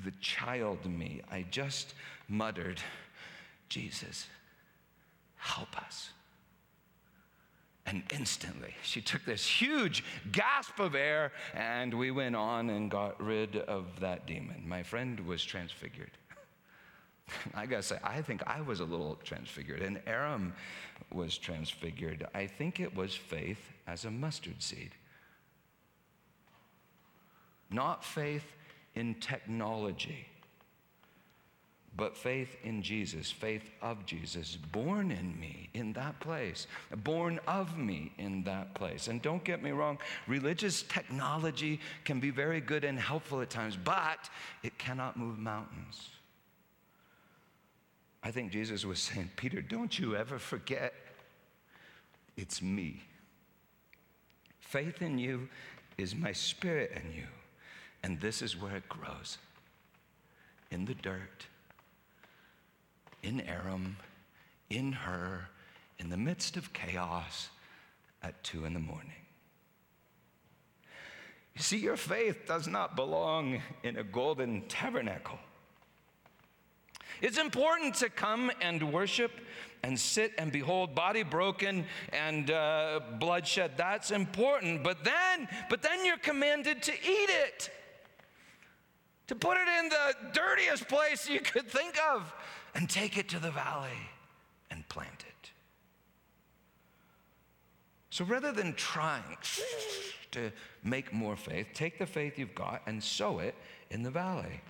[0.03, 1.21] the child me.
[1.31, 1.95] I just
[2.29, 2.79] muttered,
[3.69, 4.27] Jesus,
[5.37, 6.09] help us.
[7.87, 13.19] And instantly, she took this huge gasp of air, and we went on and got
[13.23, 14.67] rid of that demon.
[14.67, 16.11] My friend was transfigured.
[17.55, 20.53] I gotta say, I think I was a little transfigured, and Aram
[21.13, 22.27] was transfigured.
[22.35, 24.91] I think it was faith as a mustard seed.
[27.71, 28.45] Not faith
[28.95, 30.27] in technology
[31.97, 37.75] but faith in Jesus, faith of Jesus, born in me in that place, born of
[37.75, 39.07] me in that place.
[39.07, 43.75] And don't get me wrong, religious technology can be very good and helpful at times,
[43.75, 44.29] but
[44.61, 46.09] it cannot move mountains.
[48.23, 50.93] I think Jesus was saying, Peter, don't you ever forget
[52.35, 53.01] it's me.
[54.59, 55.49] Faith in you
[55.97, 57.23] is my spirit in you.
[58.03, 59.39] And this is where it grows
[60.69, 61.47] in the dirt
[63.23, 63.97] in Aram,
[64.69, 65.49] in her,
[65.99, 67.49] in the midst of chaos
[68.23, 69.11] at two in the morning.
[71.55, 75.39] You see, your faith does not belong in a golden tabernacle.
[77.19, 79.31] It's important to come and worship
[79.81, 83.71] and sit and behold body broken and uh, bloodshed.
[83.75, 84.83] That's important.
[84.83, 87.71] But then, but then you're commanded to eat it,
[89.27, 92.33] to put it in the dirtiest place you could think of,
[92.77, 93.89] and take it to the valley
[94.69, 95.49] and plant it.
[98.11, 99.37] So rather than trying
[100.31, 100.51] to
[100.83, 103.55] make more faith, take the faith you've got and sow it
[103.89, 104.61] in the valley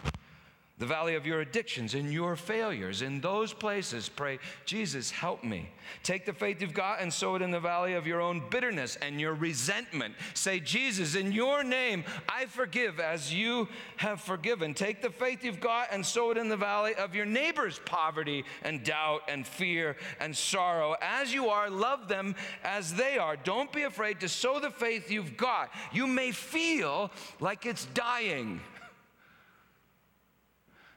[0.79, 3.01] the valley of your addictions and your failures.
[3.01, 5.71] In those places, pray, Jesus, help me.
[6.03, 8.95] Take the faith you've got and sow it in the valley of your own bitterness
[9.01, 10.13] and your resentment.
[10.35, 14.75] Say, Jesus, in your name, I forgive as you have forgiven.
[14.75, 18.45] Take the faith you've got and sow it in the valley of your neighbor's poverty
[18.63, 20.95] and doubt and fear and sorrow.
[21.01, 23.35] As you are, love them as they are.
[23.35, 25.71] Don't be afraid to sow the faith you've got.
[25.91, 27.09] You may feel
[27.39, 28.61] like it's dying.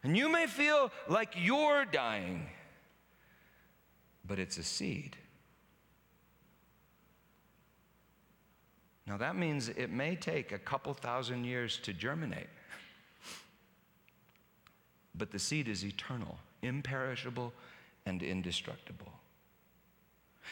[0.03, 2.47] And you may feel like you're dying,
[4.27, 5.17] but it's a seed.
[9.07, 12.49] Now, that means it may take a couple thousand years to germinate,
[15.15, 17.53] but the seed is eternal, imperishable,
[18.07, 19.13] and indestructible.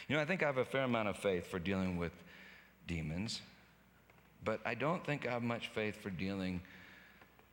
[0.07, 2.11] You know, I think I have a fair amount of faith for dealing with
[2.85, 3.41] demons,
[4.43, 6.61] but I don't think I have much faith for dealing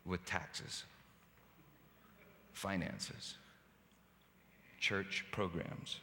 [0.05, 0.85] with taxes
[2.57, 3.35] finances,
[4.81, 6.01] church programs.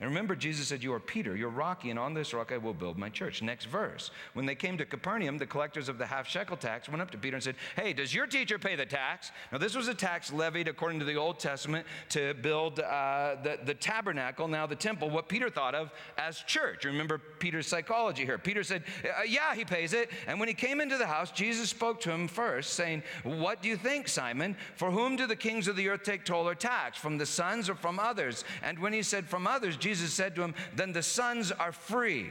[0.00, 2.72] And remember, Jesus said, You are Peter, you're rocky, and on this rock I will
[2.72, 3.42] build my church.
[3.42, 4.10] Next verse.
[4.32, 7.18] When they came to Capernaum, the collectors of the half shekel tax went up to
[7.18, 9.30] Peter and said, Hey, does your teacher pay the tax?
[9.52, 13.58] Now, this was a tax levied according to the Old Testament to build uh, the,
[13.62, 16.86] the tabernacle, now the temple, what Peter thought of as church.
[16.86, 18.38] Remember Peter's psychology here.
[18.38, 20.10] Peter said, uh, Yeah, he pays it.
[20.26, 23.68] And when he came into the house, Jesus spoke to him first, saying, What do
[23.68, 24.56] you think, Simon?
[24.76, 26.96] For whom do the kings of the earth take toll or tax?
[26.96, 28.46] From the sons or from others?
[28.62, 31.72] And when he said, From others, Jesus Jesus said to him, Then the sons are
[31.72, 32.30] free.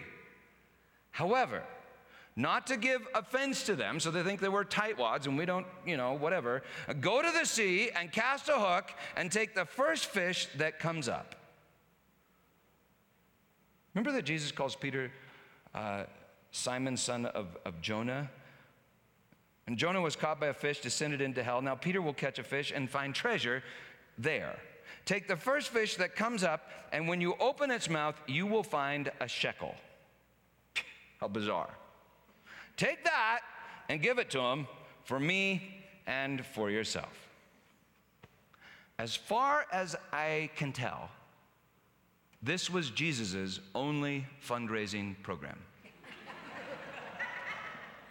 [1.12, 1.62] However,
[2.38, 5.66] not to give offense to them, so they think they were tightwads and we don't,
[5.86, 6.64] you know, whatever.
[7.02, 11.10] Go to the sea and cast a hook and take the first fish that comes
[11.10, 11.36] up.
[13.94, 15.12] Remember that Jesus calls Peter
[15.76, 16.04] uh,
[16.52, 18.30] Simon, son of, of Jonah?
[19.68, 21.62] And Jonah was caught by a fish, descended into hell.
[21.62, 23.64] Now Peter will catch a fish and find treasure
[24.18, 24.58] there.
[25.10, 28.62] Take the first fish that comes up, and when you open its mouth, you will
[28.62, 29.74] find a shekel.
[31.20, 31.72] How bizarre.
[32.78, 33.40] Take that
[33.90, 34.68] and give it to him
[35.06, 37.28] for me and for yourself.
[39.00, 41.10] As far as I can tell,
[42.44, 45.58] this was Jesus' only fundraising program.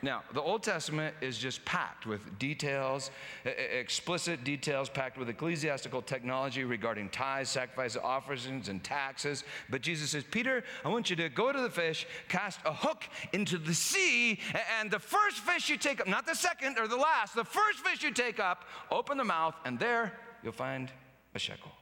[0.01, 3.11] Now, the Old Testament is just packed with details,
[3.44, 9.42] explicit details, packed with ecclesiastical technology regarding tithes, sacrifices, offerings, and taxes.
[9.68, 13.05] But Jesus says, Peter, I want you to go to the fish, cast a hook
[13.32, 14.38] into the sea,
[14.78, 17.80] and the first fish you take up, not the second or the last, the first
[17.80, 20.12] fish you take up, open the mouth, and there
[20.44, 20.92] you'll find
[21.34, 21.72] a shekel.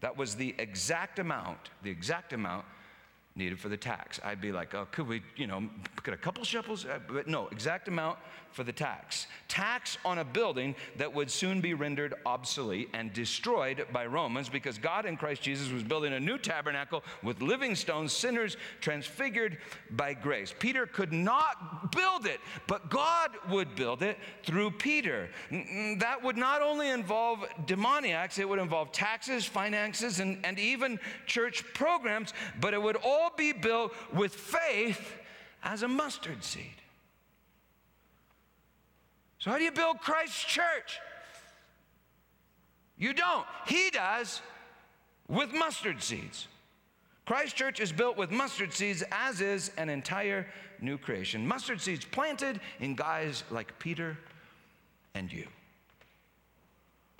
[0.00, 2.66] That was the exact amount, the exact amount
[3.36, 4.18] needed for the tax.
[4.24, 5.68] I'd be like, oh, could we, you know,
[6.02, 6.86] get a couple shekels?
[6.86, 8.18] Uh, but no, exact amount
[8.56, 9.26] for the tax.
[9.48, 14.78] Tax on a building that would soon be rendered obsolete and destroyed by Romans because
[14.78, 19.58] God in Christ Jesus was building a new tabernacle with living stones, sinners transfigured
[19.90, 20.54] by grace.
[20.58, 25.28] Peter could not build it, but God would build it through Peter.
[25.50, 31.62] That would not only involve demoniacs, it would involve taxes, finances, and, and even church
[31.74, 35.14] programs, but it would all be built with faith
[35.62, 36.82] as a mustard seed.
[39.38, 41.00] So, how do you build Christ's church?
[42.98, 43.46] You don't.
[43.66, 44.40] He does
[45.28, 46.48] with mustard seeds.
[47.26, 50.46] Christ Church is built with mustard seeds, as is an entire
[50.80, 51.46] new creation.
[51.46, 54.16] Mustard seeds planted in guys like Peter
[55.14, 55.46] and you.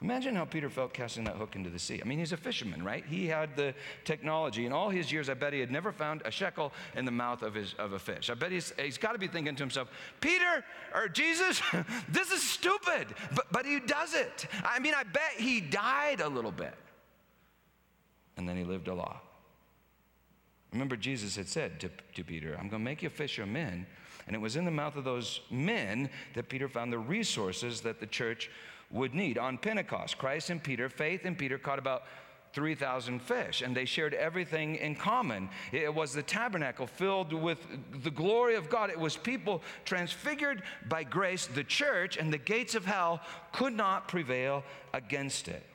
[0.03, 2.01] Imagine how Peter felt casting that hook into the sea.
[2.05, 3.03] I mean, he's a fisherman, right?
[3.07, 3.75] He had the
[4.05, 4.67] technology.
[4.67, 7.43] In all his years, I bet he had never found a shekel in the mouth
[7.43, 8.29] of, his, of a fish.
[8.29, 9.89] I bet he's, he's got to be thinking to himself,
[10.21, 10.63] Peter
[10.95, 11.63] or Jesus,
[12.11, 13.09] this is stupid.
[13.35, 14.47] But, but he does it.
[14.63, 16.75] I mean, I bet he died a little bit.
[18.37, 19.25] And then he lived a lot.
[20.73, 23.87] Remember, Jesus had said to, to Peter, I'm going to make you fish of men.
[24.27, 27.99] And it was in the mouth of those men that Peter found the resources that
[27.99, 28.51] the church
[28.91, 29.39] would need.
[29.39, 32.05] On Pentecost, Christ and Peter, faith and Peter caught about
[32.53, 35.49] 3,000 fish, and they shared everything in common.
[35.73, 37.59] It was the tabernacle filled with
[38.03, 38.89] the glory of God.
[38.89, 41.47] It was people transfigured by grace.
[41.47, 43.21] The church and the gates of hell
[43.53, 44.65] could not prevail
[44.95, 45.67] against it.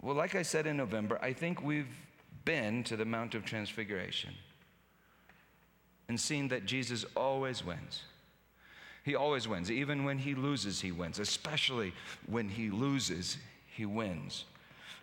[0.00, 1.94] Well, like I said in November, I think we've
[2.44, 4.34] been to the Mount of Transfiguration
[6.08, 8.02] and seen that Jesus always wins.
[9.02, 9.70] He always wins.
[9.70, 11.18] Even when he loses, he wins.
[11.18, 11.92] Especially
[12.26, 13.36] when he loses,
[13.66, 14.44] he wins.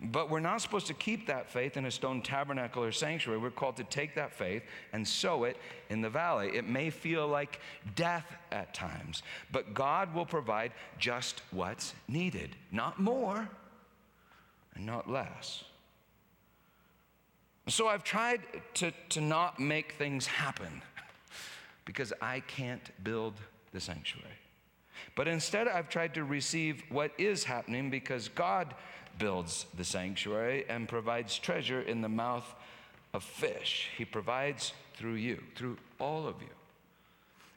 [0.01, 3.37] But we're not supposed to keep that faith in a stone tabernacle or sanctuary.
[3.37, 5.57] We're called to take that faith and sow it
[5.89, 6.51] in the valley.
[6.55, 7.59] It may feel like
[7.95, 13.49] death at times, but God will provide just what's needed, not more
[14.75, 15.65] and not less.
[17.67, 18.41] So I've tried
[18.75, 20.81] to, to not make things happen
[21.85, 23.33] because I can't build
[23.72, 24.28] the sanctuary.
[25.15, 28.74] But instead, I've tried to receive what is happening because God
[29.17, 32.53] builds the sanctuary and provides treasure in the mouth
[33.13, 33.89] of fish.
[33.97, 36.49] He provides through you, through all of you.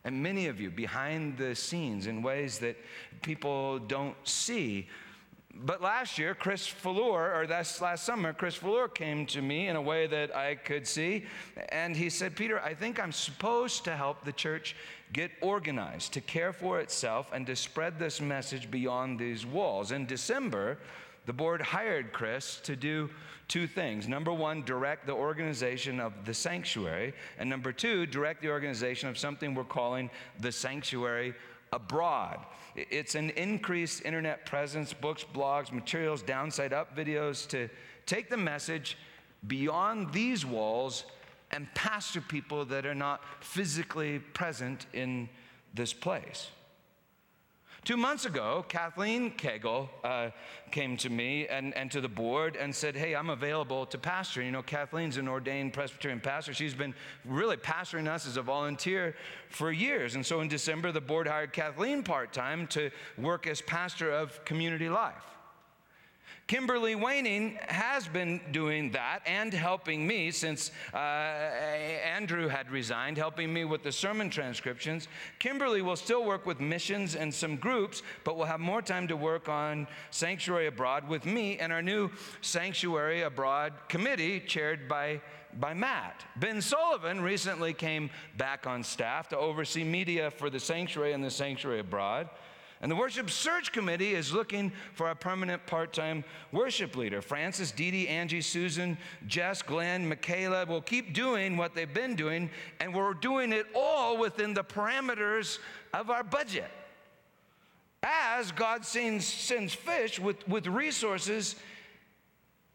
[0.05, 2.77] And many of you behind the scenes in ways that
[3.23, 4.89] people don't see
[5.55, 9.77] but last year, Chris Fuller, or that's last summer, Chris Fuller came to me in
[9.77, 11.25] a way that I could see.
[11.69, 14.75] And he said, Peter, I think I'm supposed to help the church
[15.13, 19.93] get organized, to care for itself, and to spread this message beyond these walls.
[19.93, 20.79] In December,
[21.27, 23.11] the board hired Chris to do
[23.49, 24.09] two things.
[24.09, 27.13] Number one, direct the organization of the sanctuary.
[27.39, 30.11] And number two, direct the organization of something we're calling
[30.41, 31.35] the sanctuary
[31.73, 32.45] abroad.
[32.75, 37.69] It's an increased internet presence, books, blogs, materials, downside up videos to
[38.07, 38.97] take the message
[39.47, 41.05] beyond these walls
[41.53, 45.29] and pastor people that are not physically present in
[45.75, 46.49] this place.
[47.85, 50.31] Two months ago, Kathleen Kegel uh,
[50.71, 54.41] came to me and, and to the board and said, Hey, I'm available to pastor.
[54.41, 56.55] You know, Kathleen's an ordained Presbyterian pastor.
[56.55, 56.95] She's been
[57.25, 59.17] really pastoring us as a volunteer
[59.49, 60.15] for years.
[60.15, 64.45] And so in December, the board hired Kathleen part time to work as pastor of
[64.45, 65.32] community life.
[66.47, 73.53] Kimberly Waning has been doing that and helping me since uh, Andrew had resigned, helping
[73.53, 75.09] me with the sermon transcriptions.
[75.39, 79.17] Kimberly will still work with missions and some groups, but will have more time to
[79.17, 85.21] work on Sanctuary Abroad with me and our new Sanctuary Abroad committee chaired by
[85.61, 86.25] by Matt.
[86.37, 91.31] Ben Sullivan recently came back on staff to oversee media for the sanctuary and the
[91.31, 92.31] sanctuary abroad.
[92.83, 97.23] And the worship search committee is looking for a permanent part time worship leader.
[97.23, 102.51] Francis, Dee Dee, Angie, Susan, Jess, Glenn, Michaela will keep doing what they've been doing,
[102.81, 105.61] and we're doing it all within the parameters
[105.95, 106.69] of our budget.
[108.03, 111.55] As God sends, sends fish with, with resources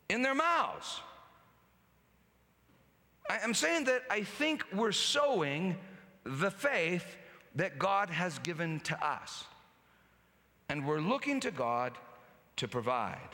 [0.08, 1.02] in their mouths.
[3.30, 5.76] I'm saying that I think we're sowing
[6.24, 7.18] the faith
[7.56, 9.44] that God has given to us
[10.70, 11.94] and we're looking to God
[12.58, 13.30] to provide.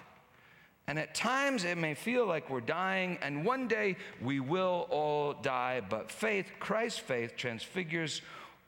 [0.88, 5.34] And at times it may feel like we're dying, and one day we will all
[5.34, 8.22] die, but faith, Christ's faith, transfigures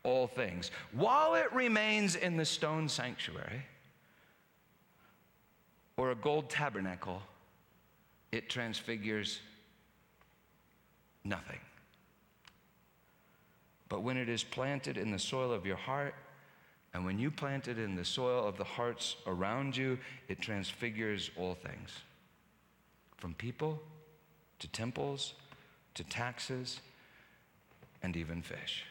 [0.03, 0.71] all things.
[0.93, 3.63] While it remains in the stone sanctuary
[5.97, 7.21] or a gold tabernacle,
[8.31, 9.39] it transfigures
[11.23, 11.59] nothing.
[13.89, 16.15] But when it is planted in the soil of your heart,
[16.95, 21.29] and when you plant it in the soil of the hearts around you, it transfigures
[21.35, 21.89] all things
[23.17, 23.81] from people
[24.59, 25.33] to temples
[25.95, 26.79] to taxes
[28.01, 28.85] and even fish.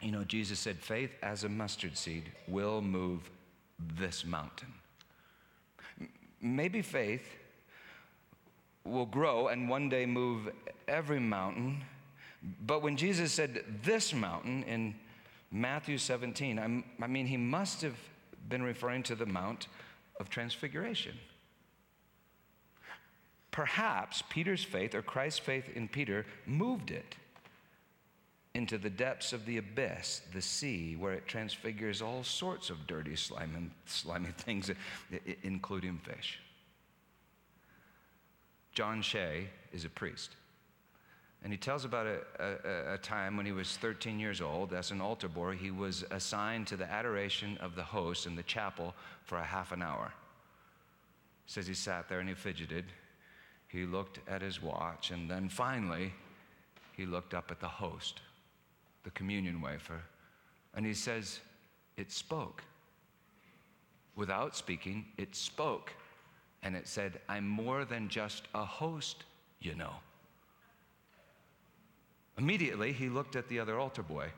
[0.00, 3.30] You know, Jesus said, faith as a mustard seed will move
[3.78, 4.72] this mountain.
[6.42, 7.36] Maybe faith
[8.84, 10.50] will grow and one day move
[10.88, 11.84] every mountain
[12.42, 14.94] but when Jesus said this mountain in
[15.50, 17.96] Matthew 17, I'm, i mean, he must have
[18.48, 19.68] been referring to the Mount
[20.20, 21.14] of Transfiguration.
[23.50, 27.16] Perhaps Peter's faith or Christ's faith in Peter moved it
[28.54, 33.16] into the depths of the abyss, the sea, where it transfigures all sorts of dirty,
[33.16, 34.70] slimy, slimy things,
[35.42, 36.40] including fish.
[38.72, 40.36] John Shea is a priest.
[41.42, 44.90] And he tells about a, a, a, time when he was 13 years old, as
[44.90, 48.92] an altar boy, he was assigned to the adoration of the host in the chapel
[49.22, 50.12] for a half an hour.
[51.46, 52.86] Says he sat there and he fidgeted.
[53.68, 56.12] He looked at his watch, and then finally,
[56.96, 58.20] he looked up at the host,
[59.04, 60.00] the communion wafer,
[60.74, 61.38] and he says,
[61.96, 62.62] It spoke.
[64.16, 65.92] Without speaking, it spoke.
[66.64, 69.22] And it said, I'm more than just a host,
[69.60, 69.94] you know.
[72.38, 74.28] Immediately, he looked at the other altar boy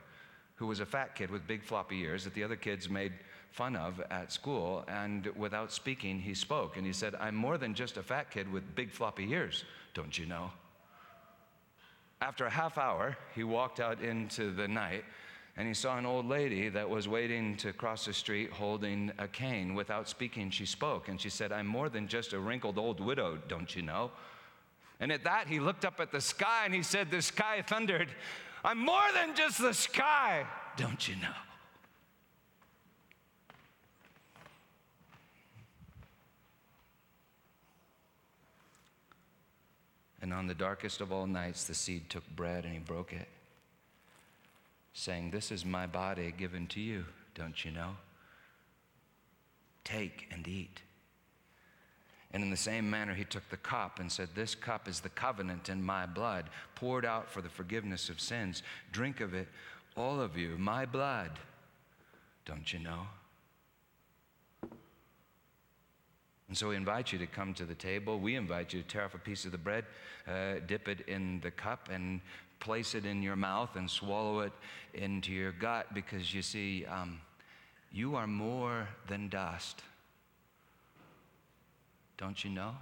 [0.56, 3.12] who was a fat kid with big floppy ears that the other kids made
[3.50, 4.84] fun of at school.
[4.88, 6.76] And without speaking, he spoke.
[6.76, 10.18] And he said, I'm more than just a fat kid with big floppy ears, don't
[10.18, 10.50] you know?
[12.20, 15.04] After a half hour, he walked out into the night
[15.56, 19.26] and he saw an old lady that was waiting to cross the street holding a
[19.26, 19.74] cane.
[19.74, 23.38] Without speaking, she spoke and she said, I'm more than just a wrinkled old widow,
[23.48, 24.10] don't you know?
[25.00, 28.08] And at that, he looked up at the sky and he said, The sky thundered,
[28.62, 30.46] I'm more than just the sky,
[30.76, 31.28] don't you know?
[40.22, 43.28] And on the darkest of all nights, the seed took bread and he broke it,
[44.92, 47.96] saying, This is my body given to you, don't you know?
[49.82, 50.82] Take and eat.
[52.32, 55.08] And in the same manner, he took the cup and said, This cup is the
[55.08, 58.62] covenant in my blood, poured out for the forgiveness of sins.
[58.92, 59.48] Drink of it,
[59.96, 61.32] all of you, my blood.
[62.44, 63.06] Don't you know?
[66.50, 68.18] And so we invite you to come to the table.
[68.18, 69.84] We invite you to tear off a piece of the bread,
[70.26, 72.20] uh, dip it in the cup, and
[72.58, 74.52] place it in your mouth and swallow it
[74.94, 77.20] into your gut because you see, um,
[77.92, 79.82] you are more than dust.
[82.20, 82.72] Don't you know?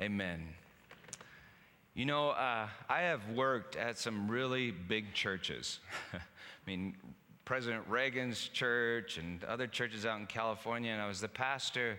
[0.00, 0.40] Amen.
[1.94, 5.80] You know, uh, I have worked at some really big churches.
[6.14, 6.20] I
[6.64, 6.94] mean,
[7.44, 11.98] President Reagan's church and other churches out in California, and I was the pastor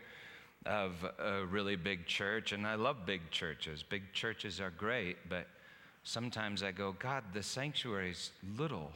[0.66, 3.84] of a really big church, and I love big churches.
[3.84, 5.48] Big churches are great, but
[6.04, 8.94] sometimes I go, God, the sanctuary's little.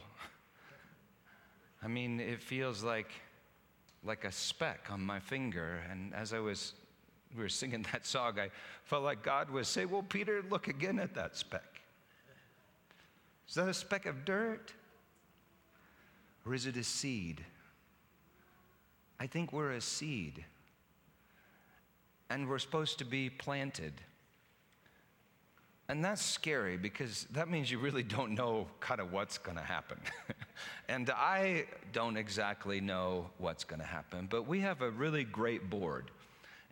[1.82, 3.10] I mean, it feels like
[4.04, 5.80] like a speck on my finger.
[5.90, 6.74] And as I was,
[7.34, 8.50] we were singing that song, I
[8.84, 11.80] felt like God was saying, Well, Peter, look again at that speck.
[13.48, 14.72] Is that a speck of dirt?
[16.46, 17.44] Or is it a seed?
[19.18, 20.44] I think we're a seed.
[22.28, 23.94] And we're supposed to be planted.
[25.88, 29.62] And that's scary because that means you really don't know kind of what's going to
[29.62, 29.98] happen.
[30.88, 35.68] and I don't exactly know what's going to happen, but we have a really great
[35.68, 36.10] board.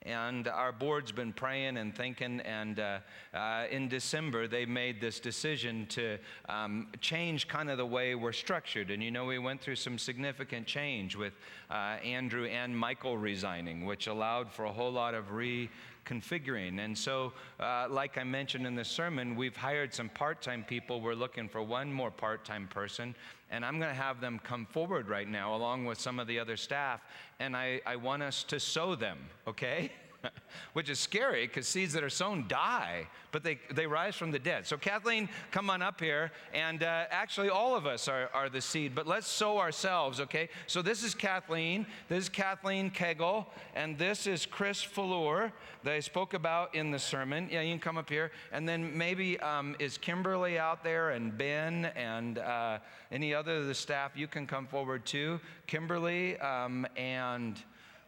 [0.04, 2.98] And our board's been praying and thinking, and uh,
[3.32, 8.32] uh, in December, they made this decision to um, change kind of the way we're
[8.32, 8.90] structured.
[8.90, 11.34] And you know, we went through some significant change with
[11.70, 15.70] uh, Andrew and Michael resigning, which allowed for a whole lot of re
[16.04, 16.78] configuring.
[16.84, 21.00] And so, uh, like I mentioned in the sermon, we've hired some part time people.
[21.00, 23.14] We're looking for one more part time person.
[23.50, 26.38] And I'm going to have them come forward right now, along with some of the
[26.38, 27.00] other staff.
[27.40, 29.92] And I, I want us to sow them, okay?
[30.72, 34.38] which is scary because seeds that are sown die, but they, they rise from the
[34.38, 34.66] dead.
[34.66, 36.32] So, Kathleen, come on up here.
[36.52, 40.48] And uh, actually, all of us are, are the seed, but let's sow ourselves, okay?
[40.66, 41.86] So, this is Kathleen.
[42.08, 43.46] This is Kathleen Kegel.
[43.74, 45.52] And this is Chris Fuller
[45.84, 47.48] that I spoke about in the sermon.
[47.50, 48.30] Yeah, you can come up here.
[48.52, 52.78] And then maybe um, is Kimberly out there and Ben and uh,
[53.10, 54.12] any other of the staff?
[54.14, 55.40] You can come forward too.
[55.66, 57.62] Kimberly um, and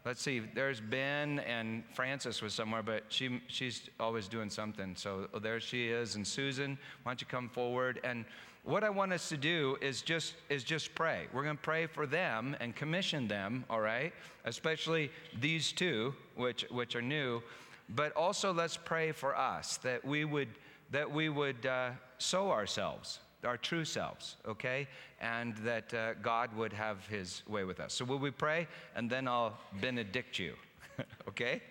[0.05, 4.95] let's see, there's Ben and Frances was somewhere, but she, she's always doing something.
[4.97, 6.17] So oh, there she is.
[6.17, 8.01] And Susan, why don't you come forward?
[8.05, 8.27] And
[8.65, 11.27] what I want us to do is just, is just pray.
[11.33, 14.13] We're going to pray for them and commission them, all right?
[14.45, 17.43] Especially these two, which, which are new.
[17.89, 20.49] But also let's pray for us that we would,
[20.91, 24.87] that we would uh, sow ourselves our true selves, okay?
[25.21, 27.95] And that uh, God would have his way with us.
[27.95, 28.67] So, will we pray?
[28.95, 30.55] And then I'll benedict you,
[31.29, 31.63] okay?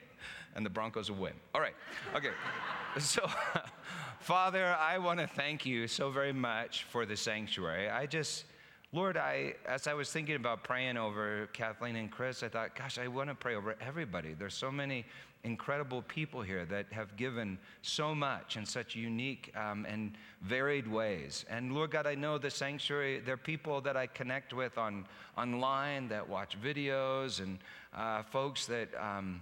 [0.55, 1.33] And the Broncos will win.
[1.53, 1.75] All right,
[2.15, 2.31] okay.
[2.99, 3.27] so,
[4.19, 7.89] Father, I want to thank you so very much for the sanctuary.
[7.89, 8.45] I just,
[8.91, 12.97] Lord, I, as I was thinking about praying over Kathleen and Chris, I thought, gosh,
[12.97, 14.33] I want to pray over everybody.
[14.33, 15.05] There's so many
[15.43, 21.45] incredible people here that have given so much in such unique um, and varied ways.
[21.49, 25.05] And Lord God, I know the sanctuary, there are people that I connect with on
[25.37, 27.59] online that watch videos and
[27.95, 28.89] uh, folks that.
[28.99, 29.41] Um,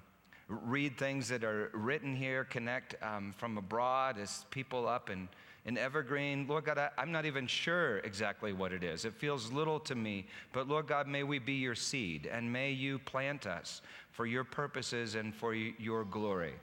[0.65, 5.29] read things that are written here, connect um, from abroad as people up in
[5.65, 6.47] in Evergreen.
[6.47, 9.05] Lord God, I, am not even sure exactly what it is.
[9.05, 10.25] It feels little to me.
[10.53, 13.81] But Lord God, may we be your seed and may you plant us
[14.21, 16.53] for your purposes and for your glory.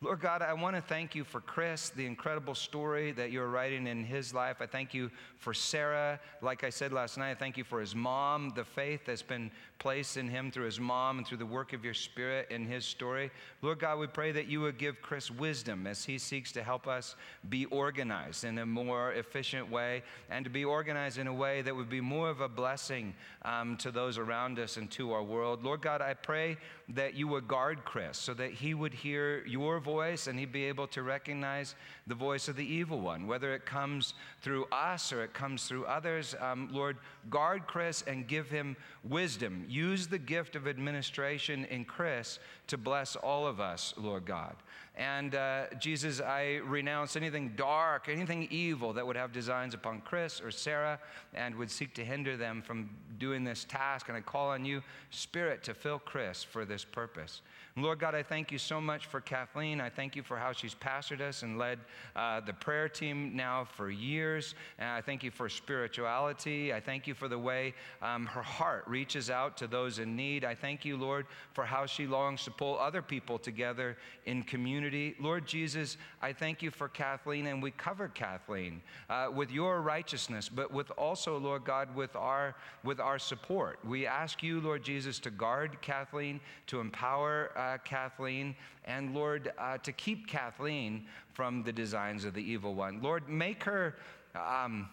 [0.00, 3.88] Lord God, I want to thank you for Chris, the incredible story that you're writing
[3.88, 4.58] in his life.
[4.60, 6.20] I thank you for Sarah.
[6.40, 9.50] Like I said last night, I thank you for his mom, the faith that's been
[9.80, 12.84] placed in him through his mom and through the work of your spirit in his
[12.84, 13.30] story.
[13.62, 16.86] Lord God, we pray that you would give Chris wisdom as he seeks to help
[16.86, 17.16] us
[17.48, 21.74] be organized in a more efficient way and to be organized in a way that
[21.74, 25.64] would be more of a blessing um, to those around us and to our world.
[25.64, 26.58] Lord God, I pray
[26.90, 30.64] that you would guard Chris so that he would hear your voice and he'd be
[30.64, 31.74] able to recognize
[32.10, 35.86] the voice of the evil one, whether it comes through us or it comes through
[35.86, 36.34] others.
[36.40, 36.98] Um, Lord,
[37.30, 39.64] guard Chris and give him wisdom.
[39.68, 44.56] Use the gift of administration in Chris to bless all of us, Lord God.
[45.00, 50.42] And uh, Jesus, I renounce anything dark, anything evil that would have designs upon Chris
[50.42, 50.98] or Sarah
[51.32, 54.08] and would seek to hinder them from doing this task.
[54.08, 57.40] And I call on you, Spirit, to fill Chris for this purpose.
[57.76, 59.80] Lord God, I thank you so much for Kathleen.
[59.80, 61.78] I thank you for how she's pastored us and led
[62.14, 64.54] uh, the prayer team now for years.
[64.78, 66.74] And I thank you for spirituality.
[66.74, 67.72] I thank you for the way
[68.02, 70.44] um, her heart reaches out to those in need.
[70.44, 73.96] I thank you, Lord, for how she longs to pull other people together
[74.26, 74.89] in community.
[75.18, 80.48] Lord Jesus, I thank you for Kathleen, and we cover Kathleen uh, with your righteousness,
[80.48, 83.78] but with also, Lord God, with our with our support.
[83.84, 87.50] We ask you, Lord Jesus, to guard Kathleen, to empower.
[87.56, 93.00] Uh, Kathleen, and Lord, uh, to keep Kathleen from the designs of the evil one.
[93.02, 93.96] Lord, make her,
[94.34, 94.88] um,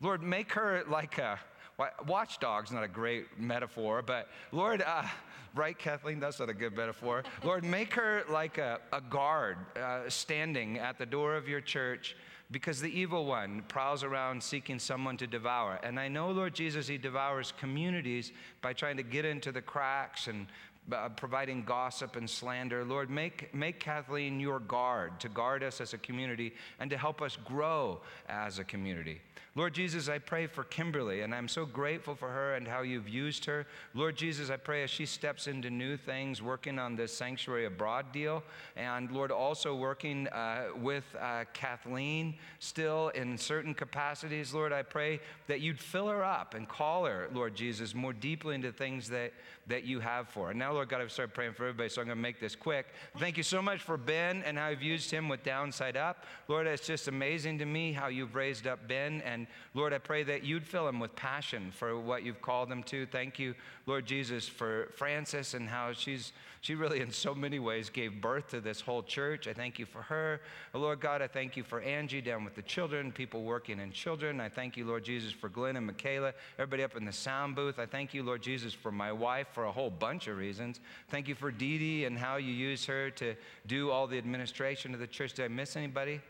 [0.00, 1.38] Lord, make her like a
[2.06, 5.04] watchdog's not a great metaphor, but Lord, uh,
[5.54, 6.20] right, Kathleen?
[6.20, 7.22] That's not a good metaphor.
[7.42, 12.16] Lord, make her like a, a guard uh, standing at the door of your church
[12.50, 15.80] because the evil one prowls around seeking someone to devour.
[15.82, 20.26] And I know, Lord Jesus, he devours communities by trying to get into the cracks
[20.26, 20.46] and
[20.90, 22.84] uh, providing gossip and slander.
[22.84, 27.22] Lord, make, make Kathleen your guard to guard us as a community and to help
[27.22, 29.20] us grow as a community.
[29.54, 33.08] Lord Jesus, I pray for Kimberly, and I'm so grateful for her and how you've
[33.08, 33.66] used her.
[33.92, 38.12] Lord Jesus, I pray as she steps into new things, working on this sanctuary abroad
[38.12, 38.42] deal,
[38.76, 44.54] and Lord, also working uh, with uh, Kathleen still in certain capacities.
[44.54, 48.54] Lord, I pray that you'd fill her up and call her, Lord Jesus, more deeply
[48.54, 49.34] into things that,
[49.66, 50.54] that you have for her.
[50.54, 52.86] Now, Lord God, I've started praying for everybody, so I'm going to make this quick.
[53.18, 56.24] Thank you so much for Ben and how you've used him with Downside Up.
[56.48, 59.98] Lord, it's just amazing to me how you've raised up Ben and and Lord, I
[59.98, 63.06] pray that you'd fill them with passion for what you've called them to.
[63.06, 63.54] Thank you,
[63.86, 68.50] Lord Jesus, for Frances and how she's she really, in so many ways, gave birth
[68.50, 69.48] to this whole church.
[69.48, 70.40] I thank you for her.
[70.72, 74.40] Lord God, I thank you for Angie down with the children, people working in children.
[74.40, 77.80] I thank you, Lord Jesus, for Glenn and Michaela, everybody up in the sound booth.
[77.80, 80.78] I thank you, Lord Jesus, for my wife for a whole bunch of reasons.
[81.08, 83.34] Thank you for Dee Dee and how you use her to
[83.66, 85.32] do all the administration of the church.
[85.32, 86.20] Did I miss anybody?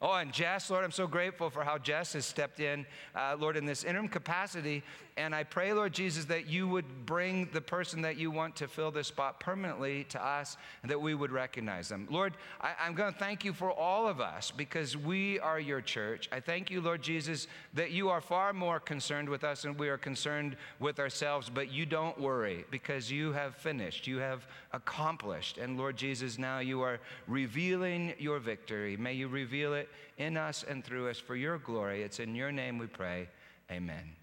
[0.00, 2.86] Oh, and Jess, Lord, I'm so grateful for how Jess has stepped in,
[3.16, 4.84] uh, Lord, in this interim capacity.
[5.18, 8.68] And I pray, Lord Jesus, that you would bring the person that you want to
[8.68, 12.06] fill this spot permanently to us and that we would recognize them.
[12.08, 15.80] Lord, I, I'm going to thank you for all of us because we are your
[15.80, 16.28] church.
[16.30, 19.88] I thank you, Lord Jesus, that you are far more concerned with us than we
[19.88, 25.58] are concerned with ourselves, but you don't worry because you have finished, you have accomplished.
[25.58, 28.96] And Lord Jesus, now you are revealing your victory.
[28.96, 32.04] May you reveal it in us and through us for your glory.
[32.04, 33.28] It's in your name we pray.
[33.68, 34.17] Amen.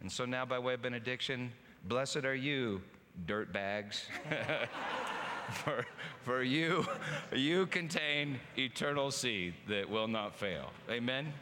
[0.00, 1.52] And so now, by way of benediction,
[1.84, 2.80] blessed are you,
[3.26, 4.06] dirt bags.
[5.52, 5.86] for,
[6.24, 6.86] for you,
[7.32, 10.70] you contain eternal seed that will not fail.
[10.90, 11.32] Amen.